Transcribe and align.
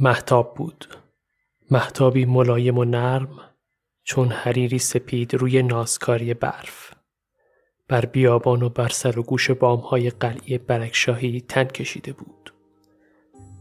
محتاب 0.00 0.54
بود. 0.54 0.86
محتابی 1.70 2.24
ملایم 2.24 2.78
و 2.78 2.84
نرم 2.84 3.40
چون 4.04 4.28
حریری 4.28 4.78
سپید 4.78 5.34
روی 5.34 5.62
نازکاری 5.62 6.34
برف. 6.34 6.92
بر 7.88 8.04
بیابان 8.06 8.62
و 8.62 8.68
بر 8.68 8.88
سر 8.88 9.18
و 9.18 9.22
گوش 9.22 9.50
بامهای 9.50 10.10
قلعه 10.10 10.58
برکشاهی 10.58 11.40
تن 11.40 11.64
کشیده 11.64 12.12
بود. 12.12 12.54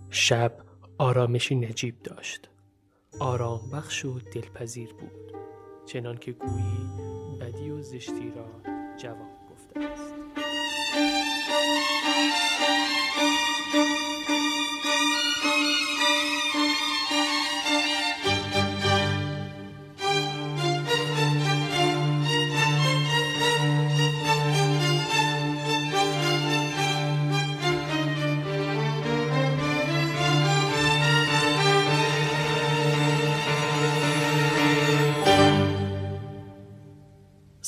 شب 0.09 0.53
آرامشی 0.97 1.55
نجیب 1.55 2.03
داشت. 2.03 2.49
آرام 3.19 3.69
بخش 3.73 4.05
و 4.05 4.19
دلپذیر 4.19 4.93
بود. 4.93 5.37
چنان 5.85 6.17
که 6.17 6.31
گویی 6.31 6.89
بدی 7.41 7.69
و 7.69 7.81
زشتی 7.81 8.33
را 8.35 8.45
جواب 8.97 9.29
گفته 9.51 9.79
است. 9.79 10.20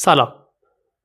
سلام. 0.05 0.33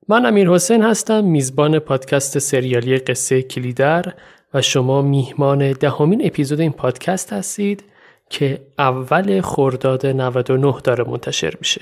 من 0.07 0.25
امیر 0.25 0.49
حسین 0.49 0.83
هستم 0.83 1.23
میزبان 1.23 1.79
پادکست 1.79 2.39
سریالی 2.39 2.97
قصه 2.97 3.41
کلیدر 3.41 4.13
و 4.53 4.61
شما 4.61 5.01
میهمان 5.01 5.71
دهمین 5.71 6.25
اپیزود 6.25 6.59
این 6.59 6.71
پادکست 6.71 7.33
هستید 7.33 7.83
که 8.29 8.61
اول 8.77 9.41
خرداد 9.41 10.05
99 10.05 10.73
داره 10.83 11.03
منتشر 11.03 11.53
میشه. 11.59 11.81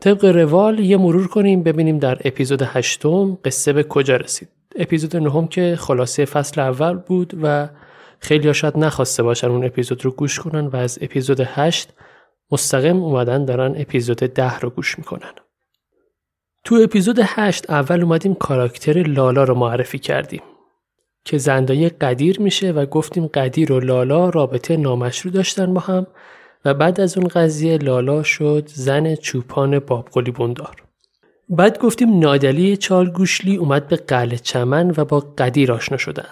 طبق 0.00 0.24
روال 0.24 0.78
یه 0.78 0.96
مرور 0.96 1.28
کنیم 1.28 1.62
ببینیم 1.62 1.98
در 1.98 2.18
اپیزود 2.24 2.62
هشتم 2.62 3.38
قصه 3.44 3.72
به 3.72 3.82
کجا 3.82 4.16
رسید. 4.16 4.48
اپیزود 4.76 5.16
نهم 5.16 5.48
که 5.48 5.76
خلاصه 5.80 6.24
فصل 6.24 6.60
اول 6.60 6.96
بود 6.96 7.32
و 7.42 7.68
خیلی 8.18 8.54
شاید 8.54 8.78
نخواسته 8.78 9.22
باشن 9.22 9.48
اون 9.48 9.64
اپیزود 9.64 10.04
رو 10.04 10.10
گوش 10.10 10.40
کنن 10.40 10.66
و 10.66 10.76
از 10.76 10.98
اپیزود 11.02 11.40
هشت 11.40 11.92
مستقیم 12.50 12.96
اومدن 12.96 13.44
دارن 13.44 13.74
اپیزود 13.76 14.18
ده 14.18 14.58
رو 14.58 14.70
گوش 14.70 14.98
می‌کنن. 14.98 15.32
تو 16.64 16.74
اپیزود 16.74 17.20
هشت 17.22 17.70
اول 17.70 18.02
اومدیم 18.02 18.34
کاراکتر 18.34 19.02
لالا 19.02 19.44
رو 19.44 19.54
معرفی 19.54 19.98
کردیم 19.98 20.42
که 21.24 21.38
زندایی 21.38 21.88
قدیر 21.88 22.40
میشه 22.40 22.72
و 22.72 22.86
گفتیم 22.86 23.26
قدیر 23.26 23.72
و 23.72 23.80
لالا 23.80 24.28
رابطه 24.28 24.76
نامشروع 24.76 25.34
داشتن 25.34 25.74
با 25.74 25.80
هم 25.80 26.06
و 26.64 26.74
بعد 26.74 27.00
از 27.00 27.18
اون 27.18 27.28
قضیه 27.28 27.78
لالا 27.78 28.22
شد 28.22 28.68
زن 28.74 29.14
چوپان 29.14 29.78
بابگلی 29.78 30.30
بندار 30.30 30.82
بعد 31.48 31.78
گفتیم 31.78 32.18
نادلی 32.18 32.76
چارگوشلی 32.76 33.56
اومد 33.56 33.88
به 33.88 33.96
قلعه 33.96 34.36
چمن 34.36 34.94
و 34.96 35.04
با 35.04 35.20
قدیر 35.38 35.72
آشنا 35.72 35.98
شدن 35.98 36.28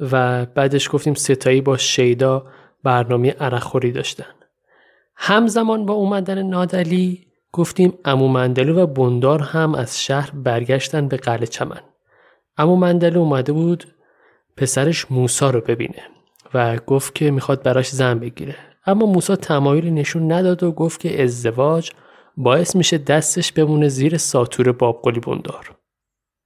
و 0.00 0.46
بعدش 0.46 0.90
گفتیم 0.92 1.14
ستایی 1.14 1.60
با 1.60 1.76
شیدا 1.76 2.46
برنامه 2.82 3.30
عرخوری 3.30 3.92
داشتن. 3.92 4.24
همزمان 5.16 5.86
با 5.86 5.94
اومدن 5.94 6.42
نادلی 6.42 7.26
گفتیم 7.52 7.98
امو 8.04 8.28
مندلو 8.28 8.80
و 8.80 8.86
بندار 8.86 9.42
هم 9.42 9.74
از 9.74 10.02
شهر 10.02 10.30
برگشتن 10.30 11.08
به 11.08 11.16
قلعه 11.16 11.46
چمن. 11.46 11.80
امو 12.56 12.76
مندلو 12.76 13.20
اومده 13.20 13.52
بود 13.52 13.84
پسرش 14.56 15.10
موسا 15.10 15.50
رو 15.50 15.60
ببینه 15.60 16.02
و 16.54 16.76
گفت 16.76 17.14
که 17.14 17.30
می‌خواد 17.30 17.62
براش 17.62 17.88
زن 17.88 18.18
بگیره. 18.18 18.56
اما 18.86 19.06
موسا 19.06 19.36
تمایلی 19.36 19.90
نشون 19.90 20.32
نداد 20.32 20.62
و 20.62 20.72
گفت 20.72 21.00
که 21.00 21.22
ازدواج 21.22 21.90
باعث 22.36 22.76
میشه 22.76 22.98
دستش 22.98 23.52
بمونه 23.52 23.88
زیر 23.88 24.16
ساتور 24.16 24.72
بابقلی 24.72 25.20
بندار. 25.20 25.76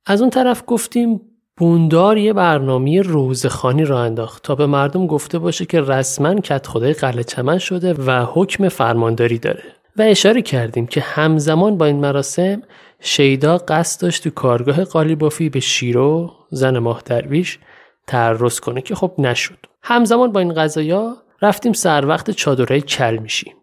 از 0.06 0.20
اون 0.20 0.30
طرف 0.30 0.62
گفتیم 0.66 1.20
بوندار 1.56 2.18
یه 2.18 2.32
برنامه 2.32 3.02
روزخانی 3.02 3.84
را 3.84 4.02
انداخت 4.02 4.42
تا 4.42 4.54
به 4.54 4.66
مردم 4.66 5.06
گفته 5.06 5.38
باشه 5.38 5.66
که 5.66 5.80
رسما 5.80 6.34
کت 6.34 6.66
خدای 6.66 6.92
قلعه 6.92 7.24
چمن 7.24 7.58
شده 7.58 7.94
و 7.94 8.26
حکم 8.32 8.68
فرمانداری 8.68 9.38
داره 9.38 9.62
و 9.96 10.02
اشاره 10.02 10.42
کردیم 10.42 10.86
که 10.86 11.00
همزمان 11.00 11.78
با 11.78 11.86
این 11.86 12.00
مراسم 12.00 12.62
شیدا 13.00 13.58
قصد 13.58 14.02
داشت 14.02 14.24
تو 14.24 14.30
کارگاه 14.30 14.84
قالیبافی 14.84 15.48
به 15.48 15.60
شیرو 15.60 16.32
زن 16.50 16.78
ماه 16.78 17.02
درویش 17.04 17.58
تعرض 18.06 18.60
کنه 18.60 18.80
که 18.80 18.94
خب 18.94 19.14
نشد. 19.18 19.58
همزمان 19.82 20.32
با 20.32 20.40
این 20.40 20.54
قضایا 20.54 21.16
رفتیم 21.42 21.72
سر 21.72 22.06
وقت 22.06 22.30
چادرهای 22.30 22.80
کل 22.80 23.18
میشیم. 23.18 23.54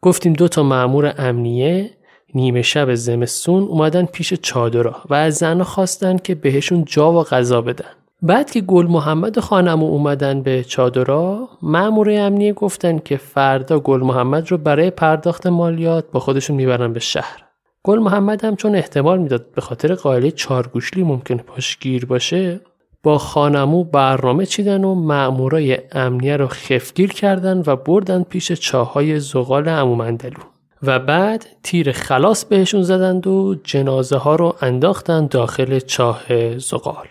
گفتیم 0.00 0.32
دو 0.32 0.48
تا 0.48 0.62
مأمور 0.62 1.14
امنیه 1.18 1.90
نیمه 2.34 2.62
شب 2.62 2.94
زمستون 2.94 3.62
اومدن 3.62 4.04
پیش 4.04 4.34
چادرها 4.34 5.04
و 5.10 5.14
از 5.14 5.34
زنها 5.34 5.64
خواستن 5.64 6.16
که 6.16 6.34
بهشون 6.34 6.84
جا 6.84 7.12
و 7.12 7.22
غذا 7.24 7.62
بدن. 7.62 8.01
بعد 8.24 8.50
که 8.50 8.60
گل 8.60 8.86
محمد 8.86 9.40
خانم 9.40 9.82
اومدن 9.82 10.42
به 10.42 10.64
چادرها 10.64 11.48
مأمور 11.62 12.10
امنیه 12.10 12.52
گفتن 12.52 12.98
که 12.98 13.16
فردا 13.16 13.80
گل 13.80 14.00
محمد 14.00 14.50
رو 14.50 14.58
برای 14.58 14.90
پرداخت 14.90 15.46
مالیات 15.46 16.04
با 16.12 16.20
خودشون 16.20 16.56
می‌برن 16.56 16.92
به 16.92 17.00
شهر. 17.00 17.44
گل 17.82 17.98
محمد 17.98 18.44
هم 18.44 18.56
چون 18.56 18.74
احتمال 18.74 19.18
می‌داد 19.18 19.52
به 19.54 19.60
خاطر 19.60 19.94
قائله 19.94 20.30
چارگوشلی 20.30 21.02
ممکن 21.02 21.36
پاشگیر 21.36 22.06
باشه 22.06 22.60
با 23.02 23.18
خانمو 23.18 23.84
برنامه 23.84 24.46
چیدن 24.46 24.84
و 24.84 24.94
مأمورای 24.94 25.78
امنیه 25.92 26.36
رو 26.36 26.46
خفگیر 26.46 27.12
کردن 27.12 27.62
و 27.66 27.76
بردن 27.76 28.22
پیش 28.22 28.52
چاهای 28.52 29.20
زغال 29.20 29.68
امومندلو 29.68 30.42
و 30.82 30.98
بعد 30.98 31.46
تیر 31.62 31.92
خلاص 31.92 32.44
بهشون 32.44 32.82
زدند 32.82 33.26
و 33.26 33.54
جنازه 33.64 34.16
ها 34.16 34.36
رو 34.36 34.54
انداختن 34.60 35.26
داخل 35.26 35.78
چاه 35.78 36.58
زغال. 36.58 37.06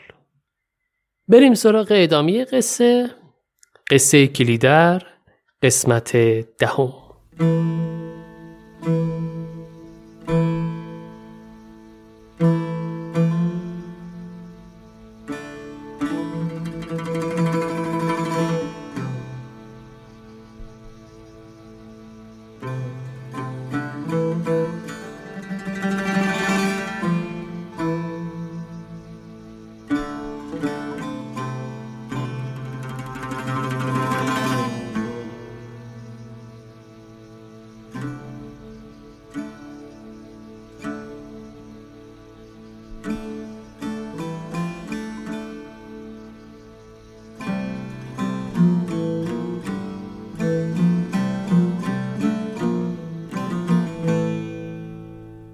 بریم 1.32 1.54
سراغ 1.54 1.88
ادامه 1.92 2.46
قصه. 2.46 3.10
قصه 3.92 4.28
کلیدر 4.28 5.02
قسمت 5.64 6.18
دهم. 6.60 6.94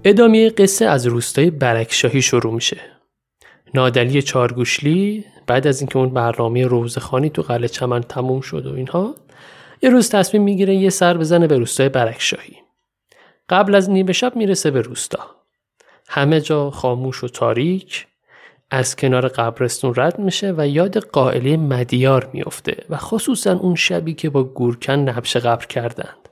ادامه 0.08 0.50
قصه 0.50 0.86
از 0.86 1.06
روستای 1.06 1.50
برکشاهی 1.50 2.22
شروع 2.22 2.54
میشه. 2.54 2.80
نادلی 3.74 4.22
چارگوشلی 4.22 5.24
بعد 5.46 5.66
از 5.66 5.80
اینکه 5.80 5.96
اون 5.98 6.10
برنامه 6.10 6.66
روزخانی 6.66 7.30
تو 7.30 7.42
قلعه 7.42 7.68
چمن 7.68 8.00
تموم 8.00 8.40
شد 8.40 8.66
و 8.66 8.74
اینها 8.74 9.14
یه 9.82 9.90
روز 9.90 10.10
تصمیم 10.10 10.42
می‌گیره 10.42 10.74
یه 10.74 10.90
سر 10.90 11.16
بزنه 11.16 11.46
به 11.46 11.58
روستای 11.58 11.88
برکشاهی. 11.88 12.56
قبل 13.48 13.74
از 13.74 13.90
نیمه 13.90 14.12
شب 14.12 14.36
می‌رسه 14.36 14.70
به 14.70 14.80
روستا. 14.80 15.30
همه 16.08 16.40
جا 16.40 16.70
خاموش 16.70 17.24
و 17.24 17.28
تاریک 17.28 18.06
از 18.70 18.96
کنار 18.96 19.28
قبرستون 19.28 19.92
رد 19.96 20.18
میشه 20.18 20.54
و 20.56 20.68
یاد 20.68 20.98
قائله 20.98 21.56
مدیار 21.56 22.30
میافته 22.32 22.84
و 22.90 22.96
خصوصا 22.96 23.52
اون 23.58 23.74
شبی 23.74 24.14
که 24.14 24.30
با 24.30 24.44
گورکن 24.44 24.92
نبش 24.92 25.36
قبر 25.36 25.66
کردند. 25.66 26.27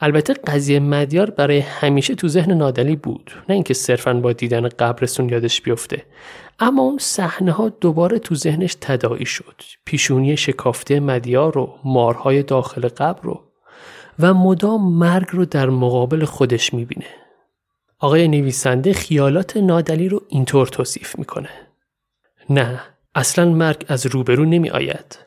البته 0.00 0.34
قضیه 0.34 0.80
مدیار 0.80 1.30
برای 1.30 1.58
همیشه 1.58 2.14
تو 2.14 2.28
ذهن 2.28 2.52
نادلی 2.52 2.96
بود 2.96 3.30
نه 3.48 3.54
اینکه 3.54 3.74
صرفا 3.74 4.14
با 4.14 4.32
دیدن 4.32 4.68
قبرستون 4.68 5.28
یادش 5.28 5.60
بیفته. 5.60 6.02
اما 6.58 6.82
اون 6.82 6.98
صحنه 6.98 7.52
ها 7.52 7.68
دوباره 7.68 8.18
تو 8.18 8.34
ذهنش 8.34 8.76
تداعی 8.80 9.26
شد. 9.26 9.62
پیشونی 9.84 10.36
شکافته 10.36 11.00
مدیار 11.00 11.58
و 11.58 11.78
مارهای 11.84 12.42
داخل 12.42 12.88
قبر 12.88 13.22
رو 13.22 13.42
و 14.18 14.34
مدام 14.34 14.92
مرگ 14.98 15.26
رو 15.30 15.44
در 15.44 15.68
مقابل 15.68 16.24
خودش 16.24 16.74
می‌بینه. 16.74 17.06
آقای 17.98 18.28
نویسنده 18.28 18.92
خیالات 18.92 19.56
نادلی 19.56 20.08
رو 20.08 20.22
اینطور 20.28 20.66
توصیف 20.66 21.18
می‌کنه. 21.18 21.48
نه 22.50 22.80
اصلا 23.14 23.44
مرگ 23.44 23.84
از 23.88 24.06
روبرو 24.06 24.44
نمی 24.44 24.70
آید 24.70 25.18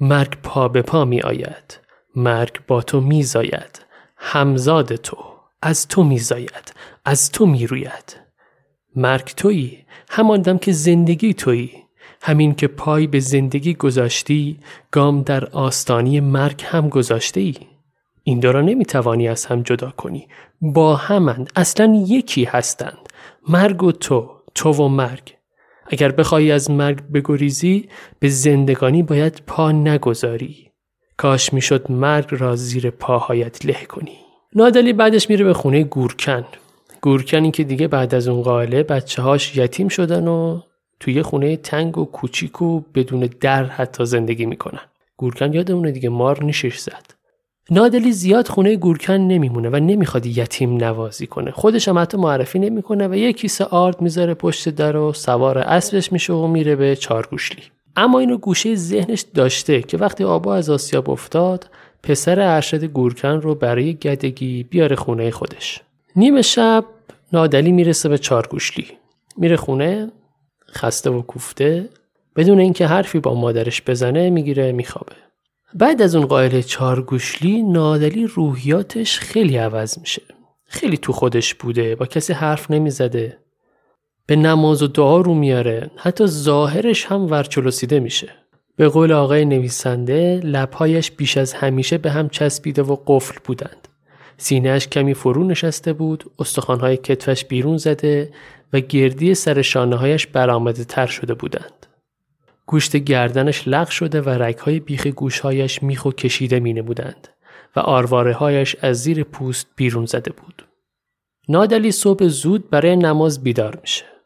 مرگ 0.00 0.36
پا 0.42 0.68
به 0.68 0.82
پا 0.82 1.04
می 1.04 1.20
آید 1.20 1.80
مرگ 2.16 2.60
با 2.66 2.82
تو 2.82 3.00
میزاید. 3.00 3.87
همزاد 4.18 4.96
تو 4.96 5.16
از 5.62 5.88
تو 5.88 6.04
میزاید 6.04 6.74
از 7.04 7.32
تو 7.32 7.46
می‌روید. 7.46 8.16
مرگ 8.96 9.24
تویی 9.24 9.84
همان 10.10 10.42
دم 10.42 10.58
که 10.58 10.72
زندگی 10.72 11.34
تویی. 11.34 11.72
همین 12.22 12.54
که 12.54 12.66
پای 12.68 13.06
به 13.06 13.20
زندگی 13.20 13.74
گذاشتی 13.74 14.58
گام 14.90 15.22
در 15.22 15.44
آستانی 15.44 16.20
مرگ 16.20 16.62
هم 16.66 16.88
گذاشته 16.88 17.40
ای 17.40 17.54
این 18.22 18.40
دو 18.40 18.52
را 18.52 18.60
نمی‌توانی 18.60 19.28
از 19.28 19.46
هم 19.46 19.62
جدا 19.62 19.90
کنی. 19.90 20.28
با 20.60 20.96
همند 20.96 21.50
اصلا 21.56 22.04
یکی 22.06 22.44
هستند. 22.44 23.08
مرگ 23.48 23.82
و 23.82 23.92
تو 23.92 24.30
تو 24.54 24.72
و 24.72 24.88
مرگ. 24.88 25.34
اگر 25.86 26.12
بخوای 26.12 26.52
از 26.52 26.70
مرگ 26.70 27.02
بگریزی 27.12 27.88
به 28.18 28.28
زندگانی 28.28 29.02
باید 29.02 29.42
پا 29.46 29.72
نگذاری. 29.72 30.67
کاش 31.18 31.52
می‌شد 31.52 31.90
مرگ 31.90 32.26
را 32.30 32.56
زیر 32.56 32.90
پاهایت 32.90 33.66
له 33.66 33.84
کنی. 33.88 34.18
نادلی 34.54 34.92
بعدش 34.92 35.30
میره 35.30 35.44
به 35.44 35.54
خونه 35.54 35.82
گورکن. 35.82 36.44
گورکنی 37.00 37.50
که 37.50 37.64
دیگه 37.64 37.88
بعد 37.88 38.14
از 38.14 38.28
اون 38.28 38.42
قائله 38.42 38.82
بچه 38.82 39.22
هاش 39.22 39.56
یتیم 39.56 39.88
شدن 39.88 40.28
و 40.28 40.60
توی 41.00 41.22
خونه 41.22 41.56
تنگ 41.56 41.98
و 41.98 42.04
کوچیک 42.04 42.62
و 42.62 42.80
بدون 42.94 43.30
در 43.40 43.64
حتی 43.64 44.04
زندگی 44.04 44.46
می‌کنن. 44.46 44.80
گورکن 45.16 45.52
یادمونه 45.52 45.90
دیگه 45.90 46.08
مار 46.08 46.44
نیشش 46.44 46.78
زد. 46.78 47.14
نادلی 47.70 48.12
زیاد 48.12 48.48
خونه 48.48 48.76
گورکن 48.76 49.12
نمیمونه 49.12 49.68
و 49.68 49.76
نمی‌خواد 49.76 50.26
یتیم 50.26 50.76
نوازی 50.76 51.26
کنه. 51.26 51.50
خودش 51.50 51.88
هم 51.88 51.98
حتی 51.98 52.16
معرفی 52.16 52.58
نمی‌کنه 52.58 53.08
و 53.08 53.14
یه 53.14 53.32
کیسه 53.32 53.64
آرد 53.64 54.00
می‌ذاره 54.00 54.34
پشت 54.34 54.68
در 54.68 54.96
و 54.96 55.12
سوار 55.12 55.58
اسبش 55.58 56.12
میشه 56.12 56.32
و 56.32 56.46
میره 56.46 56.76
به 56.76 56.96
چارگوشلی 56.96 57.62
اما 57.98 58.18
اینو 58.18 58.36
گوشه 58.36 58.74
ذهنش 58.74 59.24
داشته 59.34 59.82
که 59.82 59.96
وقتی 59.96 60.24
آبا 60.24 60.54
از 60.54 60.70
آسیاب 60.70 61.10
افتاد 61.10 61.70
پسر 62.02 62.40
ارشد 62.40 62.84
گورکن 62.84 63.28
رو 63.28 63.54
برای 63.54 63.94
گدگی 63.94 64.62
بیاره 64.62 64.96
خونه 64.96 65.30
خودش. 65.30 65.80
نیمه 66.16 66.42
شب 66.42 66.84
نادلی 67.32 67.72
می‌رسه 67.72 68.08
به 68.08 68.18
چارگوشلی. 68.18 68.86
میره 69.36 69.56
خونه 69.56 70.12
خسته 70.70 71.10
و 71.10 71.22
کوفته. 71.22 71.88
بدون 72.36 72.58
اینکه 72.60 72.86
حرفی 72.86 73.20
با 73.20 73.34
مادرش 73.34 73.82
بزنه 73.86 74.30
می‌گیره 74.30 74.72
میخوابه. 74.72 75.16
بعد 75.74 76.02
از 76.02 76.16
اون 76.16 76.26
قائل 76.26 76.60
چارگوشلی 76.60 77.62
نادلی 77.62 78.26
روحیاتش 78.26 79.18
خیلی 79.18 79.56
عوض 79.56 79.98
میشه. 79.98 80.22
خیلی 80.64 80.96
تو 80.96 81.12
خودش 81.12 81.54
بوده 81.54 81.94
با 81.94 82.06
کسی 82.06 82.32
حرف 82.32 82.70
نمی‌زده. 82.70 83.38
به 84.28 84.36
نماز 84.36 84.82
و 84.82 84.86
دعا 84.86 85.20
رو 85.20 85.34
میاره 85.34 85.90
حتی 85.96 86.26
ظاهرش 86.26 87.06
هم 87.06 87.30
ورچلوسیده 87.30 88.00
میشه 88.00 88.28
به 88.76 88.88
قول 88.88 89.12
آقای 89.12 89.44
نویسنده 89.44 90.40
لبهایش 90.44 91.10
بیش 91.10 91.36
از 91.36 91.52
همیشه 91.52 91.98
به 91.98 92.10
هم 92.10 92.28
چسبیده 92.28 92.82
و 92.82 92.96
قفل 93.06 93.38
بودند 93.44 93.88
سینهش 94.36 94.88
کمی 94.88 95.14
فرو 95.14 95.44
نشسته 95.44 95.92
بود 95.92 96.30
استخوانهای 96.38 96.96
کتفش 96.96 97.44
بیرون 97.44 97.76
زده 97.76 98.30
و 98.72 98.80
گردی 98.80 99.34
سر 99.34 99.62
شانه 99.62 99.96
هایش 99.96 100.26
برآمده 100.26 100.84
تر 100.84 101.06
شده 101.06 101.34
بودند 101.34 101.86
گوشت 102.66 102.96
گردنش 102.96 103.68
لغ 103.68 103.88
شده 103.88 104.20
و 104.20 104.28
رگهای 104.28 104.80
بیخ 104.80 105.06
گوشهایش 105.06 105.82
میخ 105.82 106.04
و 106.04 106.10
کشیده 106.10 106.60
می 106.60 106.82
بودند 106.82 107.28
و 107.76 107.80
آرواره 107.80 108.32
هایش 108.32 108.76
از 108.80 109.02
زیر 109.02 109.24
پوست 109.24 109.66
بیرون 109.76 110.06
زده 110.06 110.30
بود. 110.30 110.66
نادلی 111.48 111.92
صبح 111.92 112.26
زود 112.26 112.70
برای 112.70 112.96
نماز 112.96 113.42
بیدار 113.42 113.78
میشه. 113.82 114.17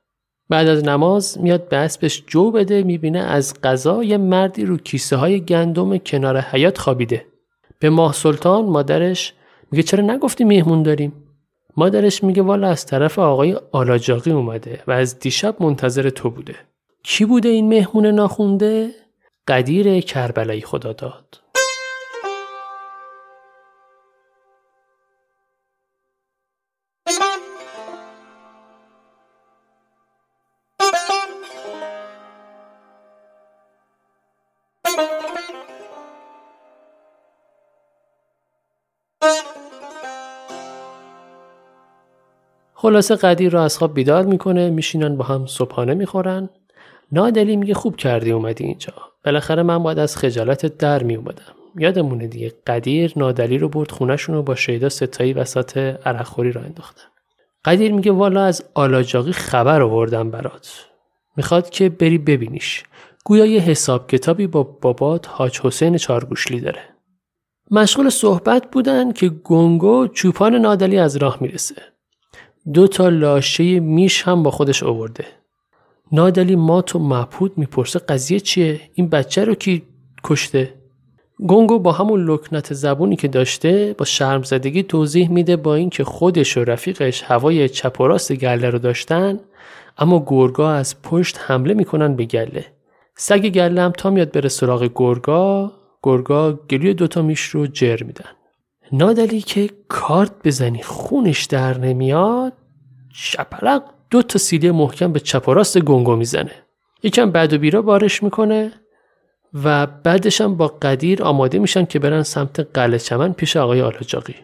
بعد 0.52 0.68
از 0.68 0.84
نماز 0.84 1.38
میاد 1.40 1.68
به 1.68 1.76
اسبش 1.76 2.24
جو 2.26 2.50
بده 2.50 2.82
می‌بینه 2.82 3.18
از 3.18 3.54
غذا 3.62 4.04
یه 4.04 4.16
مردی 4.16 4.64
رو 4.64 4.76
کیسه 4.76 5.16
های 5.16 5.40
گندم 5.40 5.98
کنار 5.98 6.40
حیات 6.40 6.78
خوابیده. 6.78 7.26
به 7.78 7.90
ماه 7.90 8.12
سلطان 8.12 8.64
مادرش 8.64 9.34
میگه 9.70 9.82
چرا 9.82 10.04
نگفتی 10.04 10.44
مهمون 10.44 10.82
داریم؟ 10.82 11.12
مادرش 11.76 12.24
میگه 12.24 12.42
والا 12.42 12.68
از 12.68 12.86
طرف 12.86 13.18
آقای 13.18 13.58
آلاجاقی 13.72 14.30
اومده 14.30 14.82
و 14.86 14.92
از 14.92 15.18
دیشب 15.18 15.62
منتظر 15.62 16.10
تو 16.10 16.30
بوده. 16.30 16.54
کی 17.02 17.24
بوده 17.24 17.48
این 17.48 17.68
مهمون 17.68 18.06
ناخونده؟ 18.06 18.90
قدیر 19.48 20.00
کربلایی 20.00 20.60
خدا 20.60 20.92
داد. 20.92 21.41
خلاصه 42.82 43.16
قدیر 43.16 43.52
رو 43.52 43.60
از 43.60 43.78
خواب 43.78 43.94
بیدار 43.94 44.24
می‌کنه 44.26 44.70
میشینن 44.70 45.16
با 45.16 45.24
هم 45.24 45.46
صبحانه 45.46 45.94
می‌خورن. 45.94 46.48
نادلی 47.12 47.56
میگه 47.56 47.74
خوب 47.74 47.96
کردی 47.96 48.32
اومدی 48.32 48.64
اینجا. 48.64 48.92
بالاخره 49.24 49.62
من 49.62 49.82
باید 49.82 49.98
از 49.98 50.16
خجالت 50.16 50.78
در 50.78 51.02
می 51.02 51.16
اومدم 51.16 51.54
یادمونه 51.78 52.26
دیگه 52.26 52.52
قدیر 52.66 53.12
نادلی 53.16 53.58
رو 53.58 53.68
برد 53.68 53.90
خونشون 53.90 54.34
رو 54.34 54.42
با 54.42 54.54
شیدا 54.54 54.88
ستایی 54.88 55.32
وسط 55.32 55.76
عرقخوری 56.06 56.52
را 56.52 56.60
انداختن. 56.60 57.04
قدیر 57.64 57.92
میگه 57.92 58.12
والا 58.12 58.42
از 58.42 58.64
آلاجاقی 58.74 59.32
خبر 59.32 59.82
آوردم 59.82 60.30
برات. 60.30 60.86
می‌خواد 61.36 61.70
که 61.70 61.88
بری 61.88 62.18
ببینیش. 62.18 62.84
گویا 63.24 63.46
یه 63.46 63.60
حساب 63.60 64.06
کتابی 64.06 64.46
با 64.46 64.62
بابات 64.62 65.28
حاج 65.28 65.60
حسین 65.60 65.96
چارگوشلی 65.96 66.60
داره. 66.60 66.82
مشغول 67.70 68.08
صحبت 68.08 68.70
بودن 68.70 69.12
که 69.12 69.28
گنگو 69.28 70.06
چوپان 70.06 70.54
نادلی 70.54 70.98
از 70.98 71.16
راه 71.16 71.38
می‌رسه. 71.40 71.91
دو 72.74 72.88
تا 72.88 73.08
لاشه 73.08 73.80
میش 73.80 74.22
هم 74.22 74.42
با 74.42 74.50
خودش 74.50 74.82
آورده. 74.82 75.24
نادلی 76.12 76.56
مات 76.56 76.96
و 76.96 76.98
مبهود 76.98 77.58
می‌پرسه 77.58 77.98
قضیه 77.98 78.40
چیه؟ 78.40 78.80
این 78.94 79.08
بچه 79.08 79.44
رو 79.44 79.54
کی 79.54 79.82
کشته؟ 80.24 80.74
گونگو 81.38 81.78
با 81.78 81.92
همون 81.92 82.24
لکنت 82.24 82.74
زبونی 82.74 83.16
که 83.16 83.28
داشته 83.28 83.94
با 83.98 84.04
شرمزدگی 84.04 84.82
توضیح 84.82 85.30
میده 85.30 85.56
با 85.56 85.74
اینکه 85.74 86.04
خودش 86.04 86.56
و 86.56 86.64
رفیقش 86.64 87.22
هوای 87.22 87.68
چپ 87.68 88.00
و 88.00 88.06
راست 88.06 88.32
گله 88.32 88.70
رو 88.70 88.78
داشتن 88.78 89.40
اما 89.98 90.24
گرگا 90.26 90.70
از 90.70 91.02
پشت 91.02 91.38
حمله 91.40 91.74
می‌کنن 91.74 92.16
به 92.16 92.24
گله. 92.24 92.64
سگ 93.14 93.48
گله 93.48 93.82
هم 93.82 93.92
تا 93.92 94.10
میاد 94.10 94.32
بره 94.32 94.48
سراغ 94.48 94.90
گرگا 94.94 95.72
گرگا 96.02 96.52
گلوی 96.52 96.94
دوتا 96.94 97.22
میش 97.22 97.40
رو 97.40 97.66
جر 97.66 98.02
میدن. 98.02 98.30
نادلی 98.92 99.40
که 99.40 99.70
کارت 99.88 100.32
بزنی 100.44 100.82
خونش 100.82 101.44
در 101.44 101.78
نمیاد 101.78 102.52
شپلق 103.14 103.82
دو 104.10 104.22
تا 104.22 104.38
سیلی 104.38 104.70
محکم 104.70 105.12
به 105.12 105.20
چپ 105.20 105.48
و 105.48 105.54
راست 105.54 105.78
گنگو 105.78 106.16
می‌زنه. 106.16 106.50
یکم 107.02 107.30
بعد 107.30 107.52
و 107.52 107.58
بیرا 107.58 107.82
بارش 107.82 108.22
می‌کنه 108.22 108.72
و 109.64 109.86
بعدش 109.86 110.40
هم 110.40 110.56
با 110.56 110.68
قدیر 110.68 111.22
آماده 111.22 111.58
میشن 111.58 111.84
که 111.84 111.98
برن 111.98 112.22
سمت 112.22 112.60
قلعه 112.60 112.98
چمن 112.98 113.32
پیش 113.32 113.56
آقای 113.56 113.82
آلاجاقی. 113.82 114.34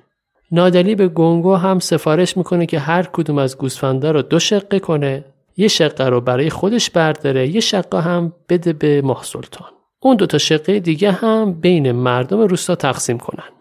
نادلی 0.52 0.94
به 0.94 1.08
گنگو 1.08 1.54
هم 1.54 1.78
سفارش 1.78 2.36
می‌کنه 2.36 2.66
که 2.66 2.78
هر 2.78 3.02
کدوم 3.02 3.38
از 3.38 3.58
گوسفندا 3.58 4.10
رو 4.10 4.22
دو 4.22 4.38
شقه 4.38 4.78
کنه 4.78 5.24
یه 5.56 5.68
شقه 5.68 6.04
رو 6.04 6.20
برای 6.20 6.50
خودش 6.50 6.90
برداره 6.90 7.48
یه 7.48 7.60
شقه 7.60 8.00
هم 8.00 8.32
بده 8.48 8.72
به 8.72 9.02
ماه 9.02 9.24
سلطان. 9.24 9.68
اون 10.00 10.16
دوتا 10.16 10.38
شقه 10.38 10.80
دیگه 10.80 11.12
هم 11.12 11.52
بین 11.52 11.92
مردم 11.92 12.40
روستا 12.40 12.74
تقسیم 12.74 13.18
کنن. 13.18 13.57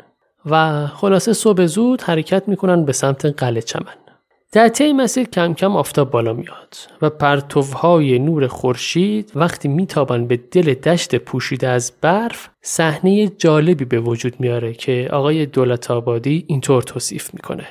و 0.49 0.87
خلاصه 0.87 1.33
صبح 1.33 1.65
زود 1.65 2.01
حرکت 2.01 2.43
می‌کنن 2.47 2.85
به 2.85 2.91
سمت 2.91 3.25
قلعه 3.25 3.61
چمن. 3.61 3.93
در 4.51 4.67
طی 4.67 4.93
مسیر 4.93 5.27
کم 5.27 5.53
کم 5.53 5.75
آفتاب 5.75 6.11
بالا 6.11 6.33
میاد 6.33 6.75
و 7.01 7.09
پرتوهای 7.09 8.19
نور 8.19 8.47
خورشید 8.47 9.31
وقتی 9.35 9.67
میتابن 9.67 10.27
به 10.27 10.37
دل 10.37 10.73
دشت 10.73 11.15
پوشیده 11.15 11.67
از 11.67 11.91
برف 12.01 12.49
صحنه 12.61 13.27
جالبی 13.27 13.85
به 13.85 13.99
وجود 13.99 14.39
میاره 14.39 14.73
که 14.73 15.09
آقای 15.11 15.45
دولت 15.45 15.91
آبادی 15.91 16.45
اینطور 16.47 16.81
توصیف 16.83 17.33
می‌کنه. 17.33 17.67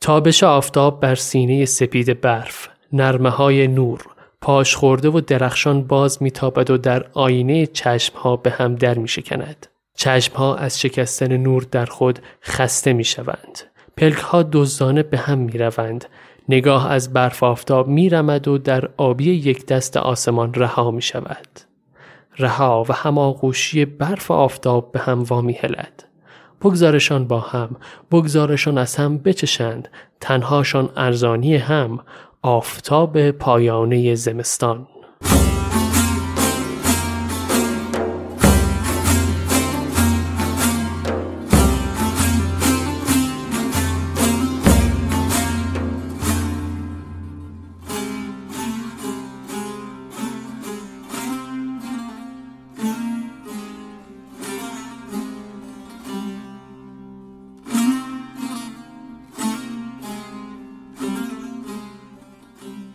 تابش 0.00 0.42
آفتاب 0.42 1.00
بر 1.00 1.14
سینه 1.14 1.64
سپید 1.64 2.20
برف 2.20 2.68
نرمه 2.92 3.30
های 3.30 3.68
نور 3.68 4.00
پاش 4.40 4.76
خورده 4.76 5.08
و 5.08 5.20
درخشان 5.20 5.82
باز 5.82 6.22
میتابد 6.22 6.70
و 6.70 6.78
در 6.78 7.06
آینه 7.12 7.66
چشم 7.66 8.16
ها 8.18 8.36
به 8.36 8.50
هم 8.50 8.74
در 8.74 8.98
میشکند. 8.98 9.66
چشم 9.94 10.34
ها 10.34 10.56
از 10.56 10.80
شکستن 10.80 11.36
نور 11.36 11.66
در 11.70 11.86
خود 11.86 12.18
خسته 12.42 12.92
می‌شوند 12.92 13.58
پلک 13.96 14.18
ها 14.18 14.42
دزدانه 14.42 15.02
به 15.02 15.18
هم 15.18 15.38
می 15.38 15.58
روند. 15.58 16.04
نگاه 16.48 16.90
از 16.90 17.12
برف 17.12 17.42
آفتاب 17.42 17.88
می 17.88 18.08
رمد 18.08 18.48
و 18.48 18.58
در 18.58 18.88
آبی 18.96 19.24
یک 19.24 19.66
دست 19.66 19.96
آسمان 19.96 20.54
رها 20.54 20.90
می 20.90 21.02
شود. 21.02 21.46
رها 22.38 22.84
و 22.88 22.92
هماغوشی 22.92 23.84
برف 23.84 24.30
آفتاب 24.30 24.92
به 24.92 25.00
هم 25.00 25.22
وامی 25.22 25.52
هلد. 25.52 26.04
بگذارشان 26.60 27.26
با 27.26 27.40
هم، 27.40 27.76
بگذارشان 28.10 28.78
از 28.78 28.96
هم 28.96 29.18
بچشند، 29.18 29.88
تنهاشان 30.20 30.90
ارزانی 30.96 31.56
هم، 31.56 32.00
آفتاب 32.42 33.30
پایانه 33.30 34.14
زمستان. 34.14 34.86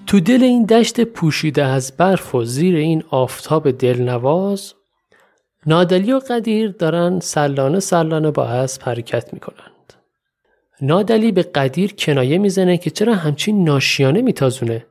تو 0.07 0.19
دل 0.19 0.43
این 0.43 0.65
دشت 0.65 1.01
پوشیده 1.01 1.63
از 1.63 1.97
برف 1.97 2.35
و 2.35 2.43
زیر 2.43 2.75
این 2.75 3.03
آفتاب 3.09 3.71
دلنواز 3.71 4.73
نادلی 5.65 6.13
و 6.13 6.19
قدیر 6.19 6.71
دارن 6.71 7.19
سلانه 7.19 7.79
سلانه 7.79 8.31
با 8.31 8.45
اسب 8.45 8.81
حرکت 8.83 9.33
می‌کنند. 9.33 9.93
نادلی 10.81 11.31
به 11.31 11.43
قدیر 11.43 11.93
کنایه 11.93 12.37
می‌زنه 12.37 12.77
که 12.77 12.89
چرا 12.89 13.15
همچین 13.15 13.63
ناشیانه 13.63 14.21
میتازونه. 14.21 14.85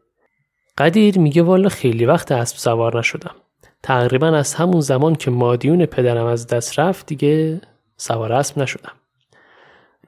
قدیر 0.78 1.18
میگه 1.18 1.42
والا 1.42 1.68
خیلی 1.68 2.04
وقت 2.04 2.32
اسب 2.32 2.56
سوار 2.56 2.99
نشدم. 2.99 3.35
تقریبا 3.82 4.28
از 4.28 4.54
همون 4.54 4.80
زمان 4.80 5.14
که 5.14 5.30
مادیون 5.30 5.87
پدرم 5.87 6.26
از 6.26 6.46
دست 6.46 6.78
رفت 6.78 7.06
دیگه 7.06 7.61
سوار 7.96 8.32
اسب 8.32 8.58
نشدم. 8.58 8.92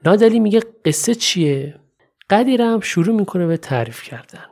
نادلی 0.05 0.39
میگه 0.39 0.61
قصه 0.85 1.15
چیه؟ 1.15 1.75
قدیرم 2.29 2.79
شروع 2.79 3.15
می‌کنه 3.15 3.47
به 3.47 3.57
تعریف 3.57 4.03
کردن. 4.03 4.45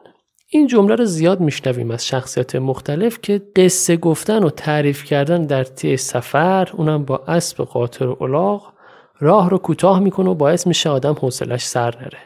این 0.50 0.68
جمله 0.68 0.96
رو 0.96 1.06
زیاد 1.06 1.40
میشنویم 1.40 1.92
از 1.92 2.08
شخصیت 2.08 2.56
مختلف 2.56 3.20
که 3.22 3.42
قصه 3.56 3.98
گفتن 3.98 4.44
و 4.44 4.50
تعریف 4.50 5.04
کردن 5.04 5.46
در 5.46 5.64
طی 5.64 5.98
سفر 5.98 6.70
اونم 6.74 7.06
با 7.06 7.18
اسب 7.18 7.64
قاطر 7.64 8.08
و 8.08 8.18
الاغ 8.24 8.74
راه 9.20 9.50
رو 9.50 9.58
کوتاه 9.58 10.00
می‌کنه 10.00 10.30
و 10.30 10.34
باعث 10.34 10.68
میشه 10.68 10.90
آدم 10.90 11.14
حوصلش 11.14 11.66
سر 11.66 11.96
نره. 11.96 12.20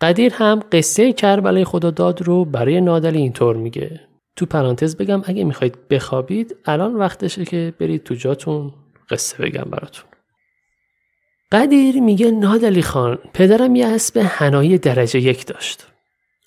قدیر 0.00 0.32
هم 0.34 0.60
قصه 0.72 1.12
کربلای 1.12 1.64
خدا 1.64 1.90
داد 1.90 2.22
رو 2.22 2.44
برای 2.44 2.80
نادلی 2.80 3.18
اینطور 3.18 3.56
میگه. 3.56 4.00
تو 4.36 4.46
پرانتز 4.46 4.96
بگم 4.96 5.22
اگه 5.24 5.44
می‌خواید 5.44 5.88
بخوابید 5.88 6.56
الان 6.64 6.94
وقتشه 6.94 7.44
که 7.44 7.74
برید 7.80 8.02
تو 8.02 8.14
جاتون 8.14 8.72
قصه 9.10 9.42
بگم 9.42 9.70
براتون. 9.70 10.04
قدیر 11.52 12.00
میگه 12.00 12.30
نادلی 12.30 12.82
خان 12.82 13.18
پدرم 13.34 13.76
یه 13.76 13.86
اسب 13.86 14.16
هنایی 14.16 14.78
درجه 14.78 15.20
یک 15.20 15.46
داشت. 15.46 15.86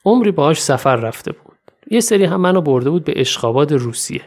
عمری 0.06 0.32
باهاش 0.32 0.62
سفر 0.62 0.96
رفته 0.96 1.32
بود. 1.32 1.58
یه 1.92 2.00
سری 2.00 2.26
هم 2.26 2.42
منو 2.42 2.62
برده 2.62 2.90
بود 2.90 3.04
به 3.04 3.14
اشخاباد 3.16 3.74
روسیه. 3.74 4.22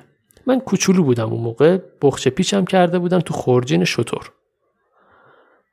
من 0.47 0.61
کوچولو 0.61 1.03
بودم 1.03 1.33
اون 1.33 1.41
موقع 1.41 1.79
بخچه 2.03 2.31
پیچم 2.31 2.65
کرده 2.65 2.99
بودم 2.99 3.21
تو 3.21 3.35
خورجین 3.35 3.85
شطور 3.85 4.33